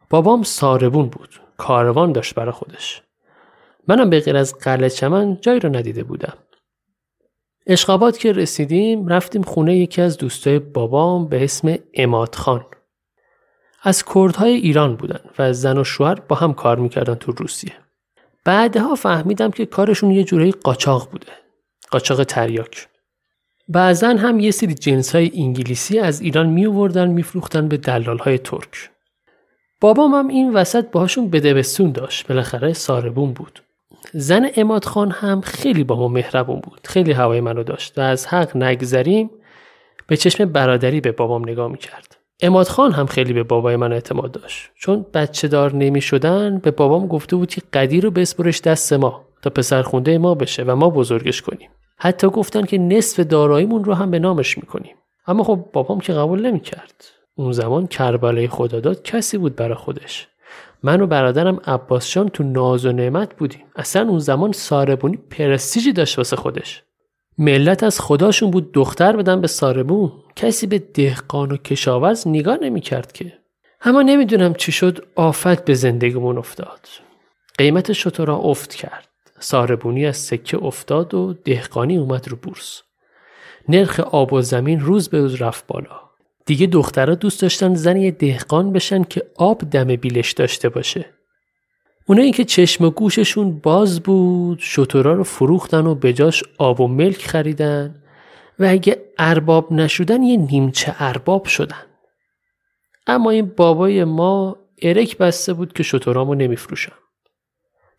بابام 0.10 0.44
ساربون 0.44 1.10
بود 1.10 1.42
کاروان 1.58 2.12
داشت 2.12 2.36
برا 2.36 2.52
خودش. 2.52 3.02
منم 3.88 4.10
به 4.10 4.20
غیر 4.20 4.38
از 4.38 4.58
قلعه 4.58 4.90
چمن 4.90 5.38
جایی 5.42 5.60
رو 5.60 5.76
ندیده 5.76 6.04
بودم. 6.04 6.38
اشخابات 7.68 8.18
که 8.18 8.32
رسیدیم 8.32 9.08
رفتیم 9.08 9.42
خونه 9.42 9.78
یکی 9.78 10.02
از 10.02 10.18
دوستای 10.18 10.60
بابام 10.60 11.28
به 11.28 11.44
اسم 11.44 11.78
اماد 11.94 12.36
خان. 12.36 12.66
از 13.84 14.06
کردهای 14.06 14.52
ایران 14.52 14.96
بودن 14.96 15.20
و 15.40 15.54
زن 15.54 15.78
و 15.78 15.84
شوهر 15.84 16.16
با 16.16 16.36
هم 16.36 16.54
کار 16.54 16.80
می‌کردن 16.80 17.16
تو 17.16 17.32
روسیه. 17.32 17.74
بعدها 18.46 18.96
فهمیدم 18.96 19.52
که 19.52 19.66
کارشون 19.66 20.12
یه 20.12 20.24
جورایی 20.24 20.52
قاچاق 20.52 21.10
بوده. 21.12 21.32
قاچاق 21.92 22.24
تریاک. 22.24 22.88
بعضا 23.68 24.08
هم 24.08 24.40
یه 24.40 24.52
سری 24.52 24.74
جنس 24.74 25.16
های 25.16 25.32
انگلیسی 25.36 26.00
از 26.00 26.22
ایران 26.22 26.50
می 26.50 26.66
آوردن 26.66 27.08
میفروختن 27.08 27.68
به 27.68 27.78
دلال 27.78 28.18
های 28.18 28.38
ترک. 28.38 28.90
بابام 29.82 30.14
هم 30.14 30.28
این 30.28 30.54
وسط 30.54 30.92
باهاشون 30.92 31.30
بدبستون 31.30 31.92
داشت. 31.92 32.28
بالاخره 32.28 32.74
ساربون 32.74 33.34
بود. 33.34 33.62
زن 34.14 34.50
اماد 34.56 34.86
خان 34.86 35.12
هم 35.12 35.42
خیلی 35.42 35.84
با 35.84 35.96
ما 35.96 36.08
مهربون 36.08 36.60
بود. 36.60 36.80
خیلی 36.86 37.12
هوای 37.12 37.42
منو 37.42 37.64
داشت 37.64 37.98
و 37.98 38.02
از 38.02 38.28
حق 38.28 38.58
نگذریم 38.58 39.30
به 40.08 40.18
چشم 40.18 40.46
برادری 40.46 41.02
به 41.02 41.12
بابام 41.12 41.50
نگاه 41.50 41.72
می‌کرد. 41.72 42.18
اماد 42.42 42.68
خان 42.68 42.92
هم 42.92 43.06
خیلی 43.06 43.34
به 43.34 43.44
بابای 43.44 43.76
من 43.76 43.94
اعتماد 43.94 44.32
داشت. 44.32 44.70
چون 44.76 45.06
بچه 45.14 45.48
دار 45.48 45.76
نمی 45.76 46.02
شدن 46.02 46.58
به 46.58 46.72
بابام 46.72 47.08
گفته 47.08 47.36
بود 47.36 47.50
که 47.50 47.62
قدیر 47.74 48.04
رو 48.04 48.12
بسپرش 48.12 48.62
دست 48.62 48.94
ما 48.94 49.26
تا 49.42 49.50
پسر 49.50 49.82
خونده 49.82 50.18
ما 50.18 50.36
بشه 50.36 50.64
و 50.64 50.76
ما 50.76 50.90
بزرگش 50.90 51.42
کنیم. 51.42 51.70
حتی 51.98 52.28
گفتن 52.28 52.66
که 52.66 52.78
نصف 52.78 53.20
داراییمون 53.20 53.84
رو 53.84 53.94
هم 53.94 54.12
به 54.12 54.20
نامش 54.20 54.58
می‌کنیم. 54.58 54.96
اما 55.28 55.44
خب 55.44 55.66
بابام 55.74 56.00
که 56.00 56.14
قبول 56.14 56.46
نمی‌کرد. 56.46 57.06
اون 57.36 57.52
زمان 57.52 57.88
کربلای 57.88 58.48
خداداد 58.48 59.04
کسی 59.04 59.38
بود 59.38 59.56
برا 59.56 59.76
خودش. 59.76 60.28
من 60.84 61.02
و 61.02 61.08
برادرم 61.08 61.62
عباسشان 61.68 62.30
تو 62.30 62.44
ناز 62.44 62.86
و 62.86 62.92
نعمت 62.92 63.38
بودیم. 63.38 63.64
اصلا 63.76 64.10
اون 64.10 64.20
زمان 64.20 64.52
ساربونی 64.52 65.18
پرستیجی 65.18 65.94
داشت 65.94 66.18
واسه 66.18 66.36
خودش. 66.36 66.84
ملت 67.42 67.84
از 67.84 68.00
خداشون 68.00 68.52
بود 68.52 68.72
دختر 68.72 69.16
بدن 69.16 69.42
به 69.42 69.48
ساربون 69.48 70.12
کسی 70.36 70.68
به 70.68 70.80
دهقان 70.80 71.52
و 71.52 71.58
کشاورز 71.58 72.28
نگاه 72.28 72.58
نمی‌کرد 72.62 73.12
که. 73.12 73.34
اما 73.82 74.02
نمی‌دونم 74.02 74.54
چی 74.54 74.72
شد 74.72 75.06
آفت 75.16 75.66
به 75.66 75.74
زندگیمون 75.74 76.38
افتاد. 76.38 76.88
قیمت 77.58 77.94
شطورا 77.94 78.38
افت 78.38 78.74
کرد. 78.74 79.08
ساربونی 79.40 80.06
از 80.06 80.18
سکه 80.18 80.64
افتاد 80.64 81.14
و 81.14 81.34
دهقانی 81.46 81.98
اومد 81.98 82.28
رو 82.28 82.38
بورس. 82.38 82.82
نرخ 83.70 84.00
آب 84.00 84.34
و 84.34 84.42
زمین 84.42 84.80
روز 84.80 85.10
به 85.10 85.20
روز 85.20 85.42
رفت 85.42 85.68
بالا. 85.68 86.02
دیگه 86.46 86.68
دخترها 86.68 87.16
دوست 87.16 87.42
داشتن 87.42 87.74
زن 87.74 88.10
دهقان 88.10 88.74
بشن 88.74 89.04
که 89.04 89.24
آب 89.36 89.62
دم 89.70 89.96
بیلش 89.96 90.32
داشته 90.32 90.70
باشه. 90.70 91.06
اونایی 92.12 92.32
که 92.32 92.44
چشم 92.44 92.86
و 92.86 92.90
گوششون 92.90 93.60
باز 93.60 94.00
بود 94.00 94.60
شطورا 94.62 95.14
رو 95.14 95.24
فروختن 95.24 95.86
و 95.86 95.96
بجاش 95.96 96.44
آب 96.58 96.82
و 96.82 96.88
ملک 96.88 97.22
خریدن 97.22 98.04
و 98.60 98.66
اگه 98.70 99.02
ارباب 99.18 99.74
نشدن 99.74 100.24
یه 100.24 100.38
نیمچه 100.38 100.96
ارباب 101.00 101.46
شدن. 101.46 101.86
اما 103.08 103.30
این 103.30 103.46
بابای 103.58 104.04
ما 104.04 104.58
ارک 104.82 105.18
بسته 105.18 105.54
بود 105.54 105.74
که 105.74 105.84
شطورامو 105.84 106.36
نمیفروشم. 106.36 106.96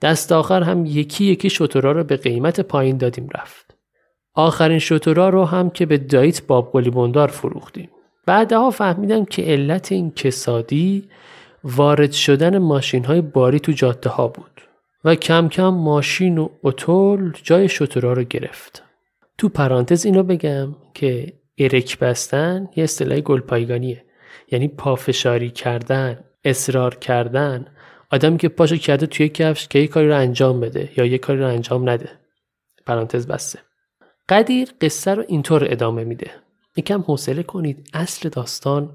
دست 0.02 0.32
آخر 0.32 0.62
هم 0.62 0.86
یکی 0.86 1.24
یکی 1.24 1.50
شطورا 1.50 1.92
رو 1.92 2.04
به 2.04 2.16
قیمت 2.16 2.60
پایین 2.60 2.96
دادیم 2.96 3.28
رفت. 3.34 3.74
آخرین 4.34 4.78
شطورا 4.78 5.28
رو 5.28 5.44
هم 5.44 5.70
که 5.70 5.86
به 5.86 5.98
دایت 5.98 6.46
باب 6.46 6.90
بندار 6.90 7.28
فروختیم. 7.28 7.90
بعدها 8.26 8.70
فهمیدم 8.70 9.24
که 9.24 9.42
علت 9.42 9.92
این 9.92 10.10
کسادی 10.10 11.08
وارد 11.64 12.12
شدن 12.12 12.58
ماشین 12.58 13.04
های 13.04 13.20
باری 13.20 13.60
تو 13.60 13.72
جاده 13.72 14.10
ها 14.10 14.28
بود 14.28 14.60
و 15.04 15.14
کم 15.14 15.48
کم 15.48 15.68
ماشین 15.68 16.38
و 16.38 16.48
اتول 16.62 17.32
جای 17.42 17.68
شطورا 17.68 18.12
رو 18.12 18.22
گرفت. 18.22 18.82
تو 19.38 19.48
پرانتز 19.48 20.04
اینو 20.04 20.22
بگم 20.22 20.74
که 20.94 21.32
ارک 21.58 21.98
بستن 21.98 22.68
یه 22.76 22.84
اصطلاح 22.84 23.20
گلپایگانیه. 23.20 24.04
یعنی 24.50 24.68
پافشاری 24.68 25.50
کردن 25.50 26.24
اصرار 26.44 26.94
کردن. 26.94 27.66
آدمی 28.10 28.38
که 28.38 28.48
پاشو 28.48 28.76
کرده 28.76 29.06
توی 29.06 29.28
کفش 29.28 29.68
که 29.68 29.78
یه 29.78 29.86
کاری 29.86 30.08
رو 30.08 30.16
انجام 30.16 30.60
بده 30.60 30.90
یا 30.96 31.04
یه 31.04 31.18
کاری 31.18 31.38
رو 31.38 31.46
انجام 31.46 31.88
نده. 31.90 32.08
پرانتز 32.86 33.26
بسته. 33.26 33.58
قدیر 34.28 34.68
قصه 34.80 35.14
رو 35.14 35.24
اینطور 35.28 35.64
ادامه 35.70 36.04
میده. 36.04 36.30
یکم 36.76 37.00
حوصله 37.00 37.42
کنید 37.42 37.88
اصل 37.94 38.28
داستان 38.28 38.90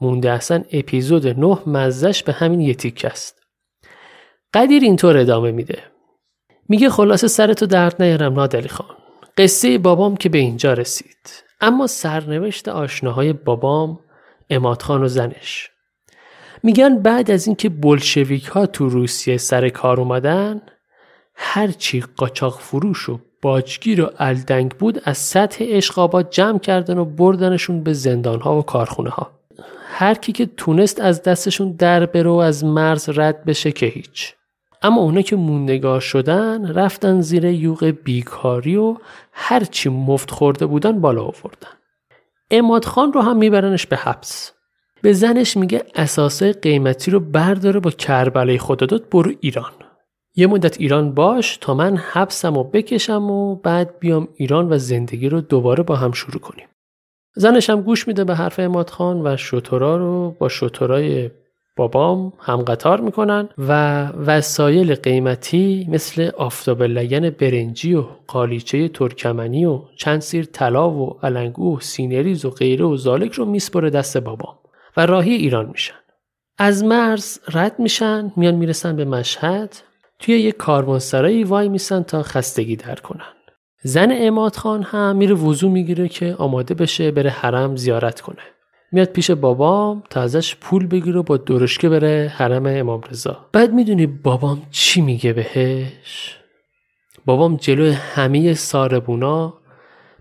مونده 0.00 0.30
اصلا 0.30 0.64
اپیزود 0.72 1.26
نه 1.26 1.58
مزش 1.66 2.22
به 2.22 2.32
همین 2.32 2.60
یه 2.60 2.74
تیک 2.74 3.04
است. 3.04 3.42
قدیر 4.54 4.82
اینطور 4.82 5.16
ادامه 5.16 5.50
میده. 5.50 5.82
میگه 6.68 6.90
خلاصه 6.90 7.28
سرتو 7.28 7.66
درد 7.66 8.02
نیارم 8.02 8.32
نادلی 8.32 8.68
خان. 8.68 8.96
قصه 9.38 9.78
بابام 9.78 10.16
که 10.16 10.28
به 10.28 10.38
اینجا 10.38 10.72
رسید. 10.72 11.44
اما 11.60 11.86
سرنوشت 11.86 12.68
آشناهای 12.68 13.32
بابام 13.32 13.98
اماد 14.50 14.82
خان 14.82 15.02
و 15.02 15.08
زنش. 15.08 15.70
میگن 16.62 16.98
بعد 16.98 17.30
از 17.30 17.46
اینکه 17.46 17.68
بلشویک 17.68 18.44
ها 18.44 18.66
تو 18.66 18.88
روسیه 18.88 19.36
سر 19.36 19.68
کار 19.68 20.00
اومدن 20.00 20.62
هرچی 21.34 22.04
قاچاق 22.16 22.58
فروش 22.60 23.08
و 23.08 23.20
باجگیر 23.42 24.02
و 24.02 24.10
الدنگ 24.18 24.70
بود 24.70 25.00
از 25.04 25.18
سطح 25.18 25.64
اشقابات 25.68 26.30
جمع 26.30 26.58
کردن 26.58 26.98
و 26.98 27.04
بردنشون 27.04 27.82
به 27.82 27.92
زندان 27.92 28.40
ها 28.40 28.58
و 28.58 28.62
کارخونه 28.62 29.10
ها 29.10 29.33
هر 29.96 30.14
کی 30.14 30.32
که 30.32 30.46
تونست 30.46 31.00
از 31.00 31.22
دستشون 31.22 31.72
در 31.72 32.06
بره 32.06 32.30
و 32.30 32.34
از 32.34 32.64
مرز 32.64 33.08
رد 33.08 33.44
بشه 33.44 33.72
که 33.72 33.86
هیچ. 33.86 34.34
اما 34.82 35.00
اونا 35.00 35.22
که 35.22 35.36
موندگار 35.36 36.00
شدن 36.00 36.74
رفتن 36.74 37.20
زیر 37.20 37.44
یوغ 37.44 37.84
بیکاری 38.04 38.76
و 38.76 38.96
هرچی 39.32 39.88
مفت 39.88 40.30
خورده 40.30 40.66
بودن 40.66 41.00
بالا 41.00 41.22
آوردن. 41.22 41.74
اماد 42.50 42.84
خان 42.84 43.12
رو 43.12 43.20
هم 43.20 43.36
میبرنش 43.36 43.86
به 43.86 43.96
حبس. 43.96 44.52
به 45.02 45.12
زنش 45.12 45.56
میگه 45.56 45.84
اساسای 45.94 46.52
قیمتی 46.52 47.10
رو 47.10 47.20
برداره 47.20 47.80
با 47.80 47.90
کربلای 47.90 48.58
خداداد 48.58 49.08
برو 49.10 49.32
ایران. 49.40 49.72
یه 50.34 50.46
مدت 50.46 50.80
ایران 50.80 51.14
باش 51.14 51.56
تا 51.56 51.74
من 51.74 51.96
حبسم 51.96 52.56
و 52.56 52.64
بکشم 52.64 53.30
و 53.30 53.56
بعد 53.56 53.98
بیام 53.98 54.28
ایران 54.36 54.72
و 54.72 54.78
زندگی 54.78 55.28
رو 55.28 55.40
دوباره 55.40 55.82
با 55.82 55.96
هم 55.96 56.12
شروع 56.12 56.40
کنیم. 56.40 56.66
زنش 57.36 57.70
هم 57.70 57.80
گوش 57.80 58.08
میده 58.08 58.24
به 58.24 58.34
حرف 58.34 58.60
اماد 58.60 58.90
خان 58.90 59.26
و 59.26 59.36
شطورا 59.36 59.96
رو 59.96 60.36
با 60.38 60.48
شطورای 60.48 61.30
بابام 61.76 62.32
هم 62.38 62.56
قطار 62.56 63.00
می‌کنن 63.00 63.48
و 63.58 64.04
وسایل 64.06 64.94
قیمتی 64.94 65.86
مثل 65.90 66.30
آفتابه 66.38 66.82
لگن 66.82 67.30
برنجی 67.30 67.94
و 67.94 68.04
قالیچه 68.26 68.88
ترکمنی 68.88 69.64
و 69.64 69.82
چند 69.96 70.20
سیر 70.20 70.44
طلا 70.44 70.90
و 70.90 71.18
النگو 71.22 71.76
و 71.76 71.80
سینه‌ریز 71.80 72.44
و 72.44 72.50
غیره 72.50 72.84
و 72.84 72.96
ذلک 72.96 73.32
رو 73.32 73.44
میسپره 73.44 73.90
دست 73.90 74.18
بابام 74.18 74.54
و 74.96 75.06
راهی 75.06 75.34
ایران 75.34 75.66
میشن. 75.66 75.94
از 76.58 76.84
مرز 76.84 77.38
رد 77.52 77.78
میشن 77.78 78.32
میان 78.36 78.54
می‌رسن 78.54 78.96
به 78.96 79.04
مشهد 79.04 79.76
توی 80.18 80.34
یک 80.34 80.56
کاروانسرایی 80.56 81.44
وای 81.44 81.68
میسن 81.68 82.02
تا 82.02 82.22
خستگی 82.22 82.76
در 82.76 82.94
کنن. 82.94 83.33
زن 83.86 84.08
اماد 84.12 84.56
خان 84.56 84.82
هم 84.82 85.16
میره 85.16 85.34
وضو 85.34 85.68
می‌گیره 85.68 86.08
که 86.08 86.34
آماده 86.38 86.74
بشه 86.74 87.10
بره 87.10 87.30
حرم 87.30 87.76
زیارت 87.76 88.20
کنه. 88.20 88.42
میاد 88.92 89.08
پیش 89.08 89.30
بابام 89.30 90.02
تا 90.10 90.20
ازش 90.22 90.56
پول 90.56 90.86
بگیره 90.86 91.22
با 91.22 91.36
درشکه 91.36 91.88
بره 91.88 92.32
حرم 92.36 92.66
امام 92.66 93.00
رضا. 93.10 93.46
بعد 93.52 93.72
می‌دونی 93.72 94.06
بابام 94.06 94.62
چی 94.70 95.00
میگه 95.00 95.32
بهش؟ 95.32 96.36
بابام 97.26 97.56
جلوی 97.56 97.90
همه 97.90 98.54
ساربونا 98.54 99.54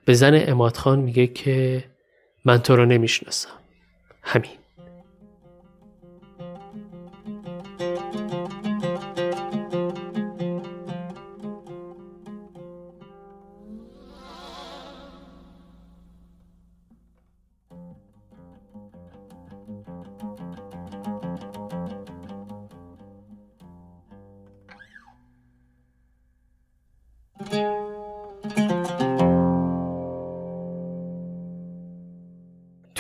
به 0.06 0.14
زن 0.14 0.44
اماد 0.48 0.78
خان 0.78 1.00
میگه 1.00 1.28
که 1.28 1.84
من 2.46 2.58
تو 2.58 2.76
رو 2.76 2.86
نمی‌شناسم. 2.86 3.50
همین. 4.24 4.52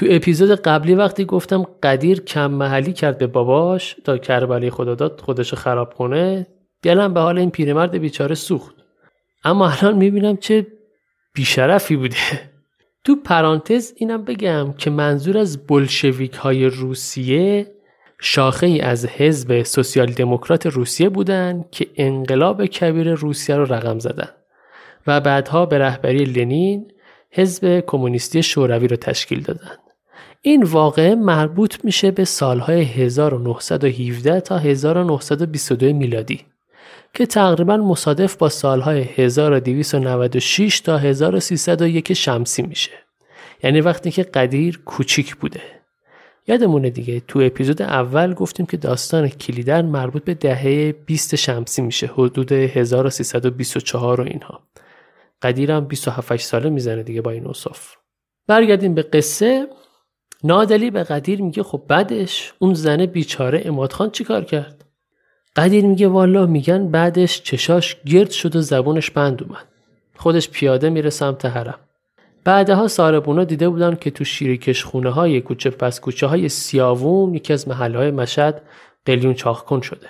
تو 0.04 0.10
اپیزود 0.12 0.52
قبلی 0.52 0.96
وقتی 0.96 1.26
گفتم 1.26 1.66
قدیر 1.84 2.22
کم 2.22 2.52
محلی 2.52 2.94
کرد 2.94 3.18
به 3.18 3.28
باباش 3.28 3.96
تا 4.04 4.18
کربلی 4.18 4.70
خدا 4.70 4.96
داد 4.96 5.22
خودشو 5.22 5.56
خراب 5.56 5.94
کنه 5.94 6.48
دلم 6.82 7.14
به 7.14 7.20
حال 7.20 7.38
این 7.38 7.52
پیرمرد 7.52 7.98
بیچاره 7.98 8.36
سوخت 8.36 8.76
اما 9.44 9.70
الان 9.70 9.96
می‌بینم 9.96 10.38
چه 10.38 10.68
بیشرفی 11.34 11.96
بوده 11.96 12.16
تو 13.04 13.16
پرانتز 13.16 13.94
اینم 13.96 14.24
بگم 14.24 14.74
که 14.74 14.90
منظور 14.90 15.38
از 15.38 15.68
بلشویک 15.68 16.34
های 16.34 16.66
روسیه 16.66 17.68
شاخه 18.22 18.68
ای 18.68 18.82
از 18.82 19.06
حزب 19.06 19.64
سوسیال 19.64 20.12
دموکرات 20.12 20.66
روسیه 20.66 21.10
بودن 21.10 21.66
که 21.72 21.88
انقلاب 21.96 22.66
کبیر 22.66 23.14
روسیه 23.14 23.56
رو 23.56 23.74
رقم 23.74 24.00
زدن 24.00 24.30
و 25.08 25.22
بعدها 25.22 25.66
به 25.66 25.78
رهبری 25.78 26.26
لنین 26.26 26.92
حزب 27.32 27.84
کمونیستی 27.88 28.44
شوروی 28.44 28.88
رو 28.88 28.96
تشکیل 28.96 29.42
دادن. 29.42 29.83
این 30.46 30.64
واقعه 30.64 31.16
مربوط 31.16 31.86
میشه 31.86 32.12
به 32.12 32.26
سالهای 32.26 32.82
1917 32.82 34.42
تا 34.42 34.58
1922 34.58 35.94
میلادی 35.94 36.42
که 37.14 37.26
تقریبا 37.26 37.78
مصادف 37.78 38.36
با 38.36 38.50
سالهای 38.50 39.02
1296 39.02 40.80
تا 40.80 40.98
1301 40.98 42.14
شمسی 42.14 42.62
میشه. 42.62 42.92
یعنی 43.64 43.82
وقتی 43.82 44.12
که 44.12 44.24
قدیر 44.24 44.82
کوچیک 44.86 45.36
بوده. 45.36 45.62
یادمونه 46.48 46.90
دیگه 46.90 47.20
تو 47.20 47.40
اپیزود 47.40 47.82
اول 47.82 48.34
گفتیم 48.34 48.66
که 48.66 48.78
داستان 48.78 49.28
کلیدن 49.28 49.86
مربوط 49.86 50.24
به 50.24 50.34
دهه 50.34 50.92
20 50.92 51.36
شمسی 51.36 51.82
میشه 51.82 52.08
حدود 52.08 52.52
1324 52.52 54.22
و 54.22 54.24
اینها. 54.24 54.60
قدیرم 55.42 55.86
27 55.86 56.36
ساله 56.36 56.70
می‌زنه 56.70 57.04
دیگه 57.04 57.22
با 57.22 57.32
این 57.32 57.48
اصاف 57.48 57.96
برگردیم 58.48 58.94
به 58.94 59.02
قصه 59.02 59.68
نادلی 60.44 60.92
به 60.92 61.04
قدیر 61.04 61.42
میگه 61.42 61.64
خب 61.64 61.82
بعدش 61.88 62.54
اون 62.60 62.74
زن 62.74 63.06
بیچاره 63.06 63.62
امادخان 63.66 64.10
چیکار 64.10 64.44
کرد؟ 64.44 64.86
قدیر 65.56 65.86
میگه 65.86 66.08
والا 66.08 66.46
میگن 66.46 66.88
بعدش 66.88 67.42
چشاش 67.42 67.98
گرد 68.06 68.32
شد 68.32 68.56
و 68.56 68.62
زبونش 68.62 69.12
بند 69.12 69.44
اومد. 69.44 69.68
خودش 70.16 70.50
پیاده 70.50 70.90
میره 70.90 71.10
سمت 71.10 71.46
حرم. 71.46 71.80
بعدها 72.44 72.88
ساربونا 72.88 73.44
دیده 73.44 73.70
بودن 73.70 73.96
که 73.96 74.12
تو 74.12 74.24
شیریکش 74.24 74.84
خونه 74.84 75.10
های 75.10 75.42
کوچه 75.42 75.70
پس 75.70 76.00
کوچه 76.00 76.28
های 76.28 76.50
سیاوون 76.50 77.34
یکی 77.34 77.54
از 77.54 77.68
محله 77.68 77.98
های 77.98 78.12
مشد 78.12 78.62
قلیون 79.06 79.34
چاخکن 79.34 79.82
شده. 79.82 80.08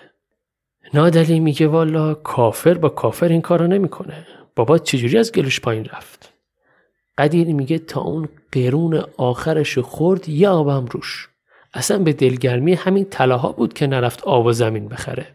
نادلی 0.94 1.40
میگه 1.40 1.68
والا 1.68 2.14
کافر 2.14 2.74
با 2.74 2.90
کافر 2.90 3.28
این 3.28 3.42
کارو 3.42 3.68
نمی‌کنه. 3.68 4.28
بابا 4.56 4.78
چجوری 4.78 5.18
از 5.18 5.32
گلوش 5.32 5.60
پایین 5.62 5.86
رفت؟ 5.86 6.33
قدیر 7.18 7.48
میگه 7.48 7.80
تا 7.80 8.02
اون 8.02 8.30
قرون 8.52 9.04
آخرش 9.18 9.78
خورد 9.78 10.30
یه 10.30 10.50
آبم 10.50 10.86
روش. 10.86 11.30
اصلا 11.74 12.00
به 12.00 12.14
دلگرمی 12.14 12.74
همین 12.74 13.06
طلاها 13.06 13.52
بود 13.52 13.74
که 13.74 13.88
نرفت 13.88 14.24
آب 14.24 14.46
و 14.46 14.52
زمین 14.52 14.88
بخره. 14.88 15.28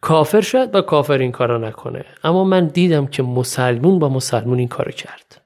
کافر 0.00 0.40
شاید 0.40 0.70
با 0.70 0.82
کافر 0.82 1.18
این 1.18 1.32
کارا 1.32 1.58
نکنه. 1.58 2.04
اما 2.24 2.44
من 2.44 2.66
دیدم 2.66 3.06
که 3.06 3.22
مسلمون 3.22 3.98
با 3.98 4.08
مسلمون 4.08 4.58
این 4.58 4.68
کارو 4.68 4.90
کرد. 4.90 5.42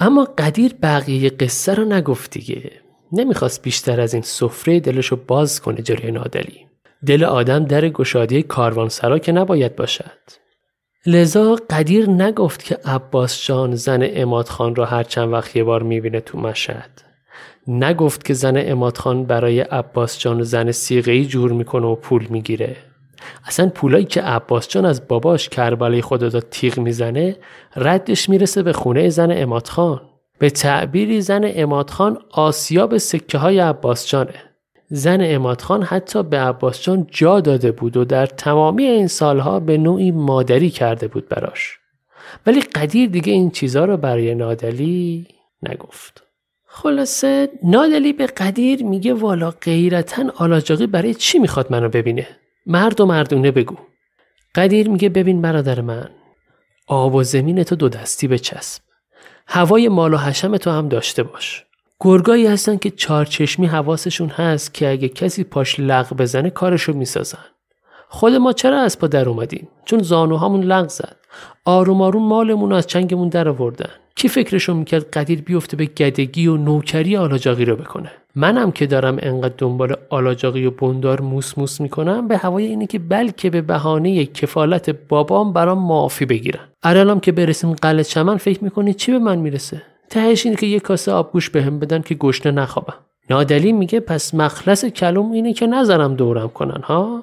اما 0.00 0.28
قدیر 0.38 0.74
بقیه 0.82 1.30
قصه 1.30 1.74
رو 1.74 1.84
نگفت 1.84 2.30
دیگه. 2.30 2.70
نمی‌خواست 3.12 3.62
بیشتر 3.62 4.00
از 4.00 4.14
این 4.14 4.22
سفره 4.22 4.80
دلشو 4.80 5.16
باز 5.26 5.60
کنه 5.60 5.82
جلوی 5.82 6.10
نادلی. 6.10 6.66
دل 7.06 7.24
آدم 7.24 7.64
در 7.64 7.88
گشادی 7.88 8.42
کاروانسرا 8.42 9.18
که 9.18 9.32
نباید 9.32 9.76
باشد. 9.76 10.41
لذا 11.06 11.56
قدیر 11.70 12.10
نگفت 12.10 12.64
که 12.64 12.78
عباس 12.84 13.44
جان 13.46 13.74
زن 13.74 14.08
اماد 14.14 14.48
خان 14.48 14.74
را 14.74 14.84
هر 14.84 15.02
چند 15.02 15.32
وقت 15.32 15.56
یه 15.56 15.64
بار 15.64 15.82
می‌بینه 15.82 16.20
تو 16.20 16.38
مشهد. 16.38 16.90
نگفت 17.68 18.24
که 18.24 18.34
زن 18.34 18.54
اماد 18.56 18.96
خان 18.96 19.24
برای 19.24 19.60
عباس 19.60 20.18
جان 20.18 20.42
زن 20.42 20.70
سیغهی 20.70 21.26
جور 21.26 21.52
می‌کنه 21.52 21.86
و 21.86 21.94
پول 21.94 22.26
می‌گیره. 22.30 22.76
اصلا 23.46 23.68
پولایی 23.68 24.04
که 24.04 24.22
عباس 24.22 24.68
جان 24.68 24.84
از 24.84 25.08
باباش 25.08 25.48
کربلای 25.48 26.02
خدا 26.02 26.28
داد 26.28 26.46
تیغ 26.50 26.78
می‌زنه 26.78 27.36
ردش 27.76 28.28
می‌رسه 28.28 28.62
به 28.62 28.72
خونه 28.72 29.08
زن 29.08 29.42
اماد 29.42 29.66
خان. 29.66 30.00
به 30.38 30.50
تعبیری 30.50 31.20
زن 31.20 31.50
اماد 31.54 31.90
خان 31.90 32.18
آسیاب 32.30 32.98
سکه 32.98 33.38
های 33.38 33.58
عباس 33.58 34.06
جانه. 34.08 34.51
زن 34.94 35.18
امادخان 35.22 35.82
حتی 35.82 36.22
به 36.22 36.38
عباس 36.38 36.82
جان 36.82 37.06
جا 37.10 37.40
داده 37.40 37.72
بود 37.72 37.96
و 37.96 38.04
در 38.04 38.26
تمامی 38.26 38.84
این 38.84 39.06
سالها 39.06 39.60
به 39.60 39.78
نوعی 39.78 40.10
مادری 40.10 40.70
کرده 40.70 41.08
بود 41.08 41.28
براش. 41.28 41.78
ولی 42.46 42.60
قدیر 42.60 43.10
دیگه 43.10 43.32
این 43.32 43.50
چیزها 43.50 43.84
رو 43.84 43.96
برای 43.96 44.34
نادلی 44.34 45.26
نگفت. 45.62 46.22
خلاصه 46.66 47.48
نادلی 47.62 48.12
به 48.12 48.26
قدیر 48.26 48.84
میگه 48.84 49.14
والا 49.14 49.50
غیرتا 49.50 50.22
آلاجاقی 50.36 50.86
برای 50.86 51.14
چی 51.14 51.38
می‌خواد 51.38 51.72
منو 51.72 51.88
ببینه؟ 51.88 52.26
مرد 52.66 53.00
و 53.00 53.06
مردونه 53.06 53.50
بگو. 53.50 53.76
قدیر 54.54 54.88
میگه 54.88 55.08
ببین 55.08 55.42
برادر 55.42 55.80
من 55.80 56.08
آب 56.86 57.14
و 57.14 57.22
زمین 57.22 57.62
تو 57.62 57.76
دو 57.76 57.88
دستی 57.88 58.28
بچسب. 58.28 58.82
هوای 59.46 59.88
مال 59.88 60.14
و 60.14 60.16
حشم 60.16 60.56
تو 60.56 60.70
هم 60.70 60.88
داشته 60.88 61.22
باش. 61.22 61.64
گرگایی 62.04 62.46
هستن 62.46 62.76
که 62.76 62.90
چارچشمی 62.90 63.66
حواسشون 63.66 64.28
هست 64.28 64.74
که 64.74 64.90
اگه 64.90 65.08
کسی 65.08 65.44
پاش 65.44 65.80
لغ 65.80 66.16
بزنه 66.16 66.50
کارشو 66.50 66.92
می‌سازن. 66.92 67.38
خود 68.08 68.34
ما 68.34 68.52
چرا 68.52 68.80
از 68.80 68.98
پا 68.98 69.06
در 69.06 69.28
اومدیم؟ 69.28 69.68
چون 69.84 70.02
زانوهامون 70.02 70.62
لغ 70.62 70.88
زد. 70.88 71.16
آروم 71.64 72.02
آروم 72.02 72.28
مالمون 72.28 72.72
از 72.72 72.86
چنگمون 72.86 73.28
در 73.28 73.48
آوردن. 73.48 73.90
کی 74.16 74.28
فکرشو 74.28 74.74
می‌کرد 74.74 75.10
قدیر 75.10 75.42
بیفته 75.42 75.76
به 75.76 75.84
گدگی 75.84 76.46
و 76.46 76.56
نوکری 76.56 77.16
آلاجاقی 77.16 77.64
رو 77.64 77.76
بکنه 77.76 78.12
منم 78.34 78.72
که 78.72 78.86
دارم 78.86 79.18
انقدر 79.22 79.54
دنبال 79.58 79.96
آلاجاقی 80.10 80.66
و 80.66 80.70
بندار 80.70 81.20
موس 81.20 81.58
موس 81.58 81.80
می‌کنم 81.80 82.28
به 82.28 82.36
هوای 82.36 82.66
اینه 82.66 82.86
که 82.86 82.98
بلکه 82.98 83.50
به 83.50 83.60
بهانه 83.60 84.24
کفالت 84.24 84.90
بابام 84.90 85.52
برام 85.52 85.78
معافی 85.78 86.26
بگیرن 86.26 86.68
الانم 86.82 87.20
که 87.20 87.32
برسیم 87.32 87.72
قلعه 87.72 88.04
چمن 88.04 88.36
فکر 88.36 88.64
می‌کنی 88.64 88.94
چی 88.94 89.12
به 89.12 89.18
من 89.18 89.38
می‌رسه 89.38 89.82
تهش 90.12 90.46
اینه 90.46 90.56
که 90.56 90.66
یه 90.66 90.80
کاسه 90.80 91.12
آبگوش 91.12 91.50
بهم 91.50 91.78
به 91.78 91.86
بدن 91.86 92.02
که 92.02 92.14
گشنه 92.14 92.52
نخوابم. 92.52 92.94
نادلی 93.30 93.72
میگه 93.72 94.00
پس 94.00 94.34
مخلص 94.34 94.84
کلوم 94.84 95.32
اینه 95.32 95.52
که 95.52 95.66
نظرم 95.66 96.14
دورم 96.14 96.48
کنن 96.48 96.82
ها؟ 96.82 97.22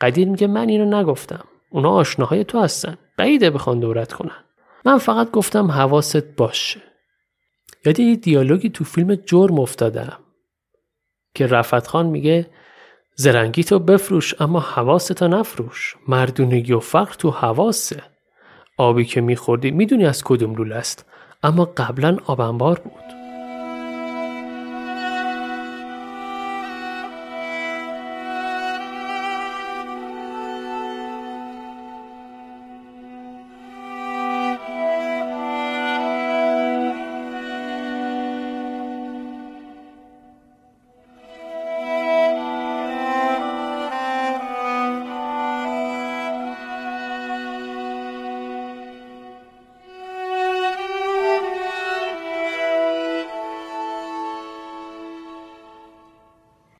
قدیر 0.00 0.28
میگه 0.28 0.46
من 0.46 0.68
اینو 0.68 1.00
نگفتم. 1.00 1.44
اونا 1.70 1.90
آشناهای 1.90 2.44
تو 2.44 2.60
هستن. 2.60 2.98
بعیده 3.16 3.50
بخوان 3.50 3.80
دورت 3.80 4.12
کنن. 4.12 4.44
من 4.84 4.98
فقط 4.98 5.30
گفتم 5.30 5.70
حواست 5.70 6.36
باشه. 6.36 6.80
یاد 7.84 8.00
یه 8.00 8.16
دیالوگی 8.16 8.70
تو 8.70 8.84
فیلم 8.84 9.14
جرم 9.14 9.58
افتادم 9.58 10.18
که 11.34 11.46
رفت 11.46 11.86
خان 11.86 12.06
میگه 12.06 12.46
زرنگی 13.14 13.64
تو 13.64 13.78
بفروش 13.78 14.40
اما 14.40 14.60
حواستو 14.60 15.28
نفروش. 15.28 15.96
مردونگی 16.08 16.72
و 16.72 16.80
فقر 16.80 17.14
تو 17.14 17.30
حواسه. 17.30 18.02
آبی 18.78 19.04
که 19.04 19.20
میخوردی 19.20 19.70
می‌دونی 19.70 20.06
از 20.06 20.24
کدوم 20.24 20.54
لول 20.54 20.72
است. 20.72 21.06
اما 21.44 21.64
قبلا 21.64 22.16
آبنبار 22.26 22.78
بود. 22.78 23.15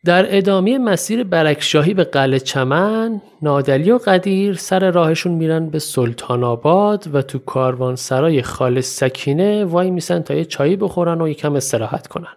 در 0.07 0.37
ادامه 0.37 0.79
مسیر 0.79 1.25
برکشاهی 1.25 1.95
به 1.95 2.05
قلعه 2.05 2.41
چمن 2.41 3.21
نادلی 3.43 3.91
و 3.91 3.99
قدیر 3.99 4.55
سر 4.55 4.91
راهشون 4.91 5.33
میرن 5.33 5.71
به 5.71 5.79
سلطان 5.79 6.45
آباد 6.45 7.15
و 7.15 7.23
تو 7.23 7.39
کاروان 7.39 7.97
سرای 7.97 8.43
خالص 8.43 8.97
سکینه 8.97 9.65
وای 9.65 9.91
میسن 9.91 10.23
تا 10.23 10.35
یه 10.35 10.45
چایی 10.45 10.77
بخورن 10.77 11.21
و 11.21 11.29
یکم 11.29 11.57
استراحت 11.57 12.07
کنن. 12.07 12.37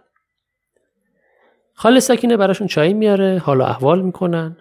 خالص 1.73 2.07
سکینه 2.07 2.37
براشون 2.37 2.67
چایی 2.67 2.93
میاره 2.93 3.41
حالا 3.45 3.65
احوال 3.65 4.01
می‌کنن. 4.01 4.57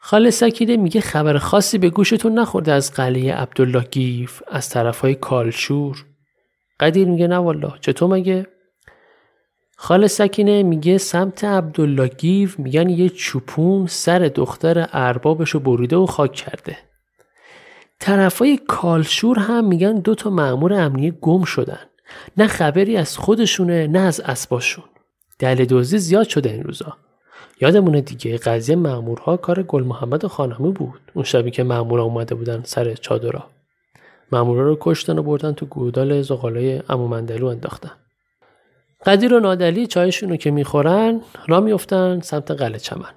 خاله 0.00 0.30
سکینه 0.30 0.76
میگه 0.76 1.00
خبر 1.00 1.38
خاصی 1.38 1.78
به 1.78 1.90
گوشتون 1.90 2.38
نخورده 2.38 2.72
از 2.72 2.92
قلعه 2.92 3.34
عبدالله 3.34 3.84
گیف 3.90 4.42
از 4.46 4.68
طرفای 4.68 5.14
کالشور. 5.14 6.04
قدیر 6.80 7.08
میگه 7.08 7.26
نه 7.26 7.36
والا 7.36 7.74
چطور 7.80 8.08
مگه؟ 8.10 8.46
خاله 9.80 10.06
سکینه 10.06 10.62
میگه 10.62 10.98
سمت 10.98 11.44
عبدالله 11.44 12.08
گیف 12.08 12.58
میگن 12.58 12.88
یه 12.88 13.08
چوپون 13.08 13.86
سر 13.86 14.18
دختر 14.18 14.88
اربابشو 14.92 15.60
بریده 15.60 15.96
و 15.96 16.06
خاک 16.06 16.32
کرده. 16.32 16.78
طرفای 18.00 18.60
کالشور 18.68 19.38
هم 19.38 19.64
میگن 19.64 19.94
دو 19.94 20.14
تا 20.14 20.30
مأمور 20.30 20.72
امنیه 20.72 21.10
گم 21.10 21.44
شدن. 21.44 21.78
نه 22.36 22.46
خبری 22.46 22.96
از 22.96 23.18
خودشونه 23.18 23.86
نه 23.86 23.98
از 23.98 24.20
اسباشون. 24.20 24.84
دل 25.38 25.64
دوزی 25.64 25.98
زیاد 25.98 26.28
شده 26.28 26.50
این 26.50 26.62
روزا. 26.62 26.96
یادمونه 27.60 28.00
دیگه 28.00 28.36
قضیه 28.36 28.76
مامورها 28.76 29.36
کار 29.36 29.62
گل 29.62 29.82
محمد 29.82 30.26
خانمی 30.26 30.72
بود. 30.72 31.00
اون 31.14 31.24
شبی 31.24 31.50
که 31.50 31.62
مامورا 31.62 32.02
اومده 32.02 32.34
بودن 32.34 32.62
سر 32.64 32.94
چادرا 32.94 33.44
مامورا 34.32 34.62
رو 34.62 34.76
کشتن 34.80 35.18
و 35.18 35.22
بردن 35.22 35.52
تو 35.52 35.66
گودال 35.66 36.22
زغالای 36.22 36.82
امو 36.88 37.08
مندلو 37.08 37.46
انداختن. 37.46 37.92
قدیر 39.06 39.34
و 39.34 39.40
نادلی 39.40 39.86
چایشون 39.86 40.28
رو 40.28 40.36
که 40.36 40.50
می‌خورن 40.50 41.20
را 41.46 41.60
میفتن 41.60 42.20
سمت 42.20 42.50
قلعه 42.50 42.78
چمن. 42.78 43.10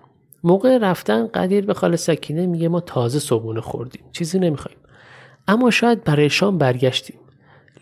موقع 0.43 0.77
رفتن 0.77 1.27
قدیر 1.27 1.65
به 1.65 1.73
خاله 1.73 1.97
سکینه 1.97 2.45
میگه 2.45 2.67
ما 2.67 2.79
تازه 2.79 3.19
صبحونه 3.19 3.61
خوردیم. 3.61 4.01
چیزی 4.11 4.39
نمی‌خوایم. 4.39 4.77
اما 5.47 5.71
شاید 5.71 6.03
برای 6.03 6.29
شام 6.29 6.57
برگشتیم. 6.57 7.15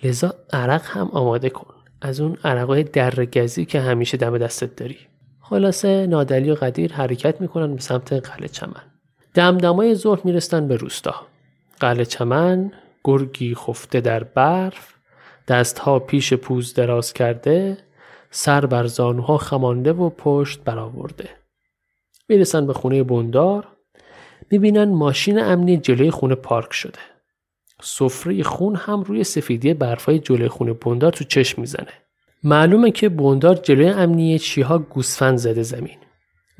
لذا 0.04 0.34
عرق 0.54 0.82
هم 0.86 1.10
آماده 1.14 1.50
کن. 1.50 1.74
از 2.02 2.20
اون 2.20 2.38
عرقای 2.44 2.84
درگزی 2.84 3.66
که 3.66 3.80
همیشه 3.80 4.18
دم 4.18 4.38
دستت 4.38 4.76
داری. 4.76 4.98
خلاصه 5.42 6.08
نادلی 6.08 6.52
و 6.52 6.56
قدیر 6.56 6.94
حرکت 6.94 7.42
می‌کنن 7.42 7.76
به 7.76 7.82
سمت 7.82 8.14
قلعه 8.14 8.48
چمن. 8.48 8.84
دمدمای 9.34 9.96
ظهر 9.96 10.20
میرستن 10.24 10.68
به 10.68 10.76
روستا. 10.76 11.16
قلعه 11.80 12.06
چمن 12.06 12.72
گرگی 13.04 13.56
خفته 13.56 14.02
در 14.02 14.24
برف 14.24 14.94
دستها 15.48 16.00
پیش 16.00 16.34
پوز 16.34 16.74
دراز 16.74 17.14
کرده 17.14 17.78
سر 18.32 18.66
بر 18.66 18.88
زانوها 18.88 19.38
خمانده 19.38 19.94
و 19.94 20.10
پشت 20.10 20.64
برآورده. 20.64 21.30
می‌رسن 22.30 22.68
به 22.68 22.74
خونه 22.74 23.04
بندار 23.04 23.68
می‌بینن 24.52 24.90
ماشین 24.90 25.40
امنی 25.40 25.78
جلوی 25.78 26.12
خونه 26.12 26.36
پارک 26.36 26.74
شده. 26.74 27.00
سفره 27.82 28.44
خون 28.44 28.76
هم 28.76 29.02
روی 29.02 29.24
سفیدی 29.24 29.74
برفای 29.74 30.20
جلوی 30.20 30.48
خونه 30.48 30.74
بندار 30.74 31.12
تو 31.12 31.24
چشم 31.24 31.62
می‌زنه. 31.62 31.94
معلومه 32.44 32.92
که 32.92 33.10
بوندار 33.10 33.56
جلوی 33.56 33.88
امنیه 33.88 34.38
چیها 34.38 34.78
گوسفند 34.78 35.38
زده 35.38 35.64
زمین. 35.64 35.98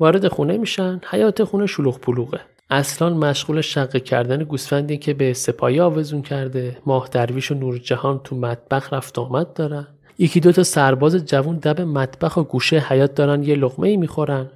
وارد 0.00 0.28
خونه 0.28 0.56
میشن 0.56 1.00
حیات 1.10 1.44
خونه 1.44 1.66
شلوغ 1.66 2.00
پلوغه. 2.00 2.40
اصلا 2.70 3.10
مشغول 3.10 3.60
شقه 3.60 4.00
کردن 4.00 4.44
گوسفندی 4.44 4.98
که 4.98 5.14
به 5.14 5.32
سپایی 5.32 5.80
آوزون 5.80 6.22
کرده 6.22 6.78
ماه 6.86 7.08
درویش 7.12 7.50
و 7.52 7.54
نور 7.54 7.78
جهان 7.78 8.20
تو 8.24 8.36
مطبخ 8.36 8.92
رفت 8.92 9.18
آمد 9.18 9.52
دارن. 9.52 9.86
یکی 10.20 10.40
دوتا 10.40 10.62
سرباز 10.62 11.16
جوون 11.16 11.56
دب 11.56 11.80
مطبخ 11.80 12.36
و 12.36 12.42
گوشه 12.42 12.78
حیات 12.78 13.14
دارن 13.14 13.42
یه 13.42 13.54
لقمه 13.54 13.88
ای 13.88 13.96
می‌خورن 13.96 14.50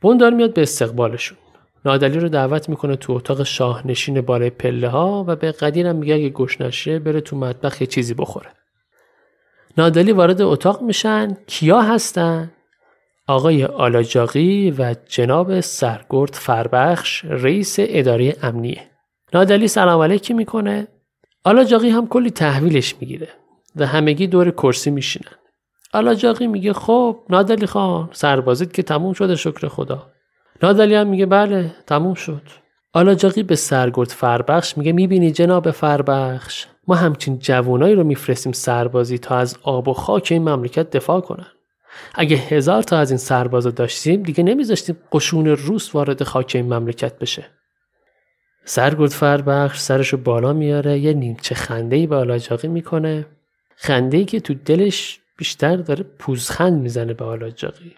بوندار 0.00 0.30
میاد 0.30 0.54
به 0.54 0.62
استقبالشون. 0.62 1.38
نادلی 1.84 2.20
رو 2.20 2.28
دعوت 2.28 2.68
می‌کنه 2.68 2.96
تو 2.96 3.12
اتاق 3.12 3.42
شاهنشین 3.42 4.20
بالای 4.20 4.50
پله 4.50 4.88
ها 4.88 5.24
و 5.28 5.36
به 5.36 5.52
قدیرم 5.52 5.96
میگه 5.96 6.14
اگه 6.14 6.28
گوش 6.28 6.60
نشه 6.60 6.98
بره 6.98 7.20
تو 7.20 7.36
مطبخ 7.36 7.80
یه 7.80 7.86
چیزی 7.86 8.14
بخوره. 8.14 8.50
نادلی 9.78 10.12
وارد 10.12 10.42
اتاق 10.42 10.82
میشن. 10.82 11.36
کیا 11.46 11.80
هستن؟ 11.82 12.50
آقای 13.26 13.64
آلاجاقی 13.64 14.70
و 14.70 14.94
جناب 15.08 15.60
سرگرد 15.60 16.34
فربخش 16.34 17.24
رئیس 17.24 17.76
اداره 17.78 18.36
امنیه. 18.42 18.82
نادلی 19.34 19.68
سلام 19.68 20.00
علیکی 20.00 20.34
می‌کنه. 20.34 20.88
آلاجاقی 21.44 21.88
هم 21.88 22.06
کلی 22.06 22.30
تحویلش 22.30 22.94
می‌گیره. 23.00 23.28
و 23.76 23.86
همگی 23.86 24.26
دور 24.26 24.50
کرسی 24.50 24.90
میشینن. 24.90 25.32
آلاجاقی 25.92 26.46
میگه 26.46 26.72
خب 26.72 27.18
نادلی 27.30 27.66
خان 27.66 28.08
سربازیت 28.12 28.72
که 28.72 28.82
تموم 28.82 29.12
شده 29.12 29.36
شکر 29.36 29.68
خدا. 29.68 30.06
نادلی 30.62 30.94
هم 30.94 31.06
میگه 31.06 31.26
بله 31.26 31.74
تموم 31.86 32.14
شد. 32.14 32.42
آلاجاقی 32.92 33.42
به 33.42 33.56
سرگرد 33.56 34.08
فربخش 34.08 34.78
میگه 34.78 34.92
می‌بینی 34.92 35.30
جناب 35.30 35.70
فربخش؟ 35.70 36.66
ما 36.88 36.94
همچین 36.94 37.38
جوانایی 37.38 37.94
رو 37.94 38.04
میفرستیم 38.04 38.52
سربازی 38.52 39.18
تا 39.18 39.36
از 39.36 39.56
آب 39.62 39.88
و 39.88 39.92
خاک 39.92 40.28
این 40.30 40.48
مملکت 40.48 40.90
دفاع 40.90 41.20
کنن. 41.20 41.46
اگه 42.14 42.36
هزار 42.36 42.82
تا 42.82 42.98
از 42.98 43.10
این 43.10 43.18
سربازا 43.18 43.70
داشتیم 43.70 44.22
دیگه 44.22 44.44
نمیذاشتیم 44.44 44.96
قشون 45.12 45.46
روس 45.46 45.94
وارد 45.94 46.22
خاک 46.22 46.52
این 46.54 46.74
مملکت 46.74 47.18
بشه. 47.18 47.46
سرگرد 48.64 49.10
فربخش 49.10 49.80
سرشو 49.80 50.16
بالا 50.16 50.52
میاره 50.52 50.98
یه 50.98 51.12
نیمچه 51.12 51.54
خنده 51.54 51.96
ای 51.96 52.06
به 52.06 52.16
آلاجاقی 52.16 52.68
می‌کنه. 52.68 53.26
خنده 53.82 54.16
ای 54.16 54.24
که 54.24 54.40
تو 54.40 54.54
دلش 54.54 55.20
بیشتر 55.36 55.76
داره 55.76 56.02
پوزخند 56.02 56.82
می‌زنه 56.82 57.14
به 57.14 57.24
آلاجاقی 57.24 57.94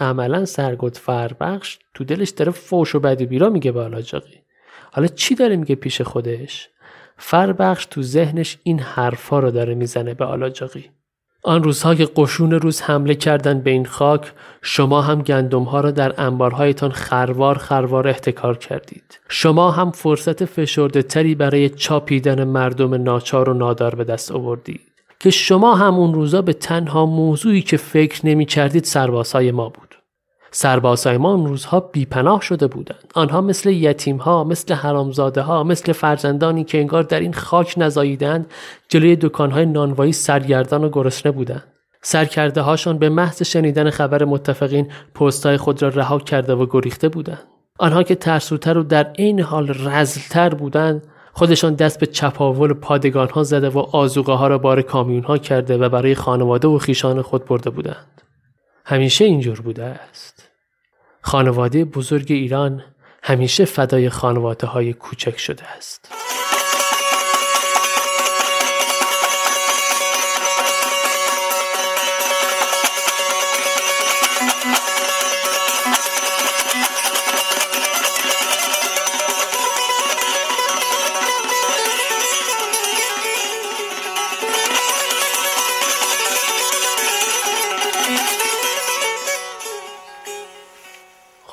عملا 0.00 0.44
سرگرد 0.44 0.94
فربخش 0.94 1.78
تو 1.94 2.04
دلش 2.04 2.30
داره 2.30 2.52
فوش 2.52 2.94
و 2.94 3.00
بدی 3.00 3.26
بیرا 3.26 3.48
میگه 3.48 3.72
به 3.72 3.80
آلاجاقی 3.80 4.42
حالا 4.92 5.06
چی 5.08 5.34
داره 5.34 5.56
میگه 5.56 5.74
پیش 5.74 6.00
خودش؟ 6.00 6.68
فربخش 7.16 7.86
تو 7.86 8.02
ذهنش 8.02 8.58
این 8.62 8.78
حرفا 8.78 9.38
رو 9.38 9.50
داره 9.50 9.74
می‌زنه 9.74 10.14
به 10.14 10.24
آلاجاقی 10.24 10.90
آن 11.46 11.62
روزها 11.62 11.94
که 11.94 12.08
قشون 12.16 12.50
روز 12.50 12.80
حمله 12.80 13.14
کردن 13.14 13.60
به 13.60 13.70
این 13.70 13.84
خاک 13.84 14.32
شما 14.62 15.02
هم 15.02 15.22
گندم 15.22 15.62
ها 15.62 15.80
را 15.80 15.90
در 15.90 16.20
انبارهایتان 16.20 16.90
خروار 16.90 17.58
خروار 17.58 18.08
احتکار 18.08 18.58
کردید. 18.58 19.20
شما 19.28 19.70
هم 19.70 19.90
فرصت 19.90 20.44
فشرده 20.44 21.02
تری 21.02 21.34
برای 21.34 21.68
چاپیدن 21.68 22.44
مردم 22.44 22.94
ناچار 22.94 23.48
و 23.48 23.54
نادار 23.54 23.94
به 23.94 24.04
دست 24.04 24.32
آوردید. 24.32 24.80
که 25.20 25.30
شما 25.30 25.74
هم 25.74 25.94
اون 25.94 26.14
روزا 26.14 26.42
به 26.42 26.52
تنها 26.52 27.06
موضوعی 27.06 27.62
که 27.62 27.76
فکر 27.76 28.26
نمی 28.26 28.46
کردید 28.46 28.84
سربازهای 28.84 29.50
ما 29.50 29.68
بود. 29.68 29.85
سربازهای 30.50 31.16
ما 31.16 31.32
اون 31.32 31.46
روزها 31.46 31.80
بیپناه 31.80 32.40
شده 32.40 32.66
بودند. 32.66 33.12
آنها 33.14 33.40
مثل 33.40 33.70
یتیم 33.70 34.16
ها 34.16 34.44
مثل 34.44 34.74
حرامزاده 34.74 35.42
ها 35.42 35.64
مثل 35.64 35.92
فرزندانی 35.92 36.64
که 36.64 36.78
انگار 36.78 37.02
در 37.02 37.20
این 37.20 37.32
خاک 37.32 37.74
نزاییدند 37.76 38.46
جلوی 38.88 39.16
دکانهای 39.16 39.66
نانوایی 39.66 40.12
سرگردان 40.12 40.84
و 40.84 40.88
گرسنه 40.88 41.32
بودند. 41.32 41.64
سرکرده 42.02 42.60
هاشان 42.60 42.98
به 42.98 43.08
محض 43.08 43.42
شنیدن 43.42 43.90
خبر 43.90 44.24
متفقین 44.24 44.90
پستهای 45.14 45.56
خود 45.56 45.82
را 45.82 45.88
رها 45.88 46.18
کرده 46.18 46.54
و 46.54 46.66
گریخته 46.70 47.08
بودند. 47.08 47.42
آنها 47.78 48.02
که 48.02 48.14
ترسوتر 48.14 48.78
و 48.78 48.82
در 48.82 49.04
عین 49.18 49.40
حال 49.40 49.68
رزلتر 49.68 50.48
بودند 50.48 51.02
خودشان 51.32 51.74
دست 51.74 52.00
به 52.00 52.06
چپاول 52.06 52.72
پادگان 52.72 53.28
ها 53.28 53.42
زده 53.42 53.68
و 53.68 53.78
آزوقه 53.78 54.32
ها 54.32 54.48
را 54.48 54.58
بار 54.58 54.82
کامیون 54.82 55.24
ها 55.24 55.38
کرده 55.38 55.78
و 55.78 55.88
برای 55.88 56.14
خانواده 56.14 56.68
و 56.68 56.78
خیشان 56.78 57.22
خود 57.22 57.44
برده 57.44 57.70
بودند. 57.70 58.22
همیشه 58.88 59.24
اینجور 59.24 59.60
بوده 59.60 59.84
است. 59.84 60.48
خانواده 61.20 61.84
بزرگ 61.84 62.26
ایران 62.32 62.84
همیشه 63.22 63.64
فدای 63.64 64.10
خانواده 64.10 64.66
های 64.66 64.92
کوچک 64.92 65.38
شده 65.38 65.64
است. 65.64 66.25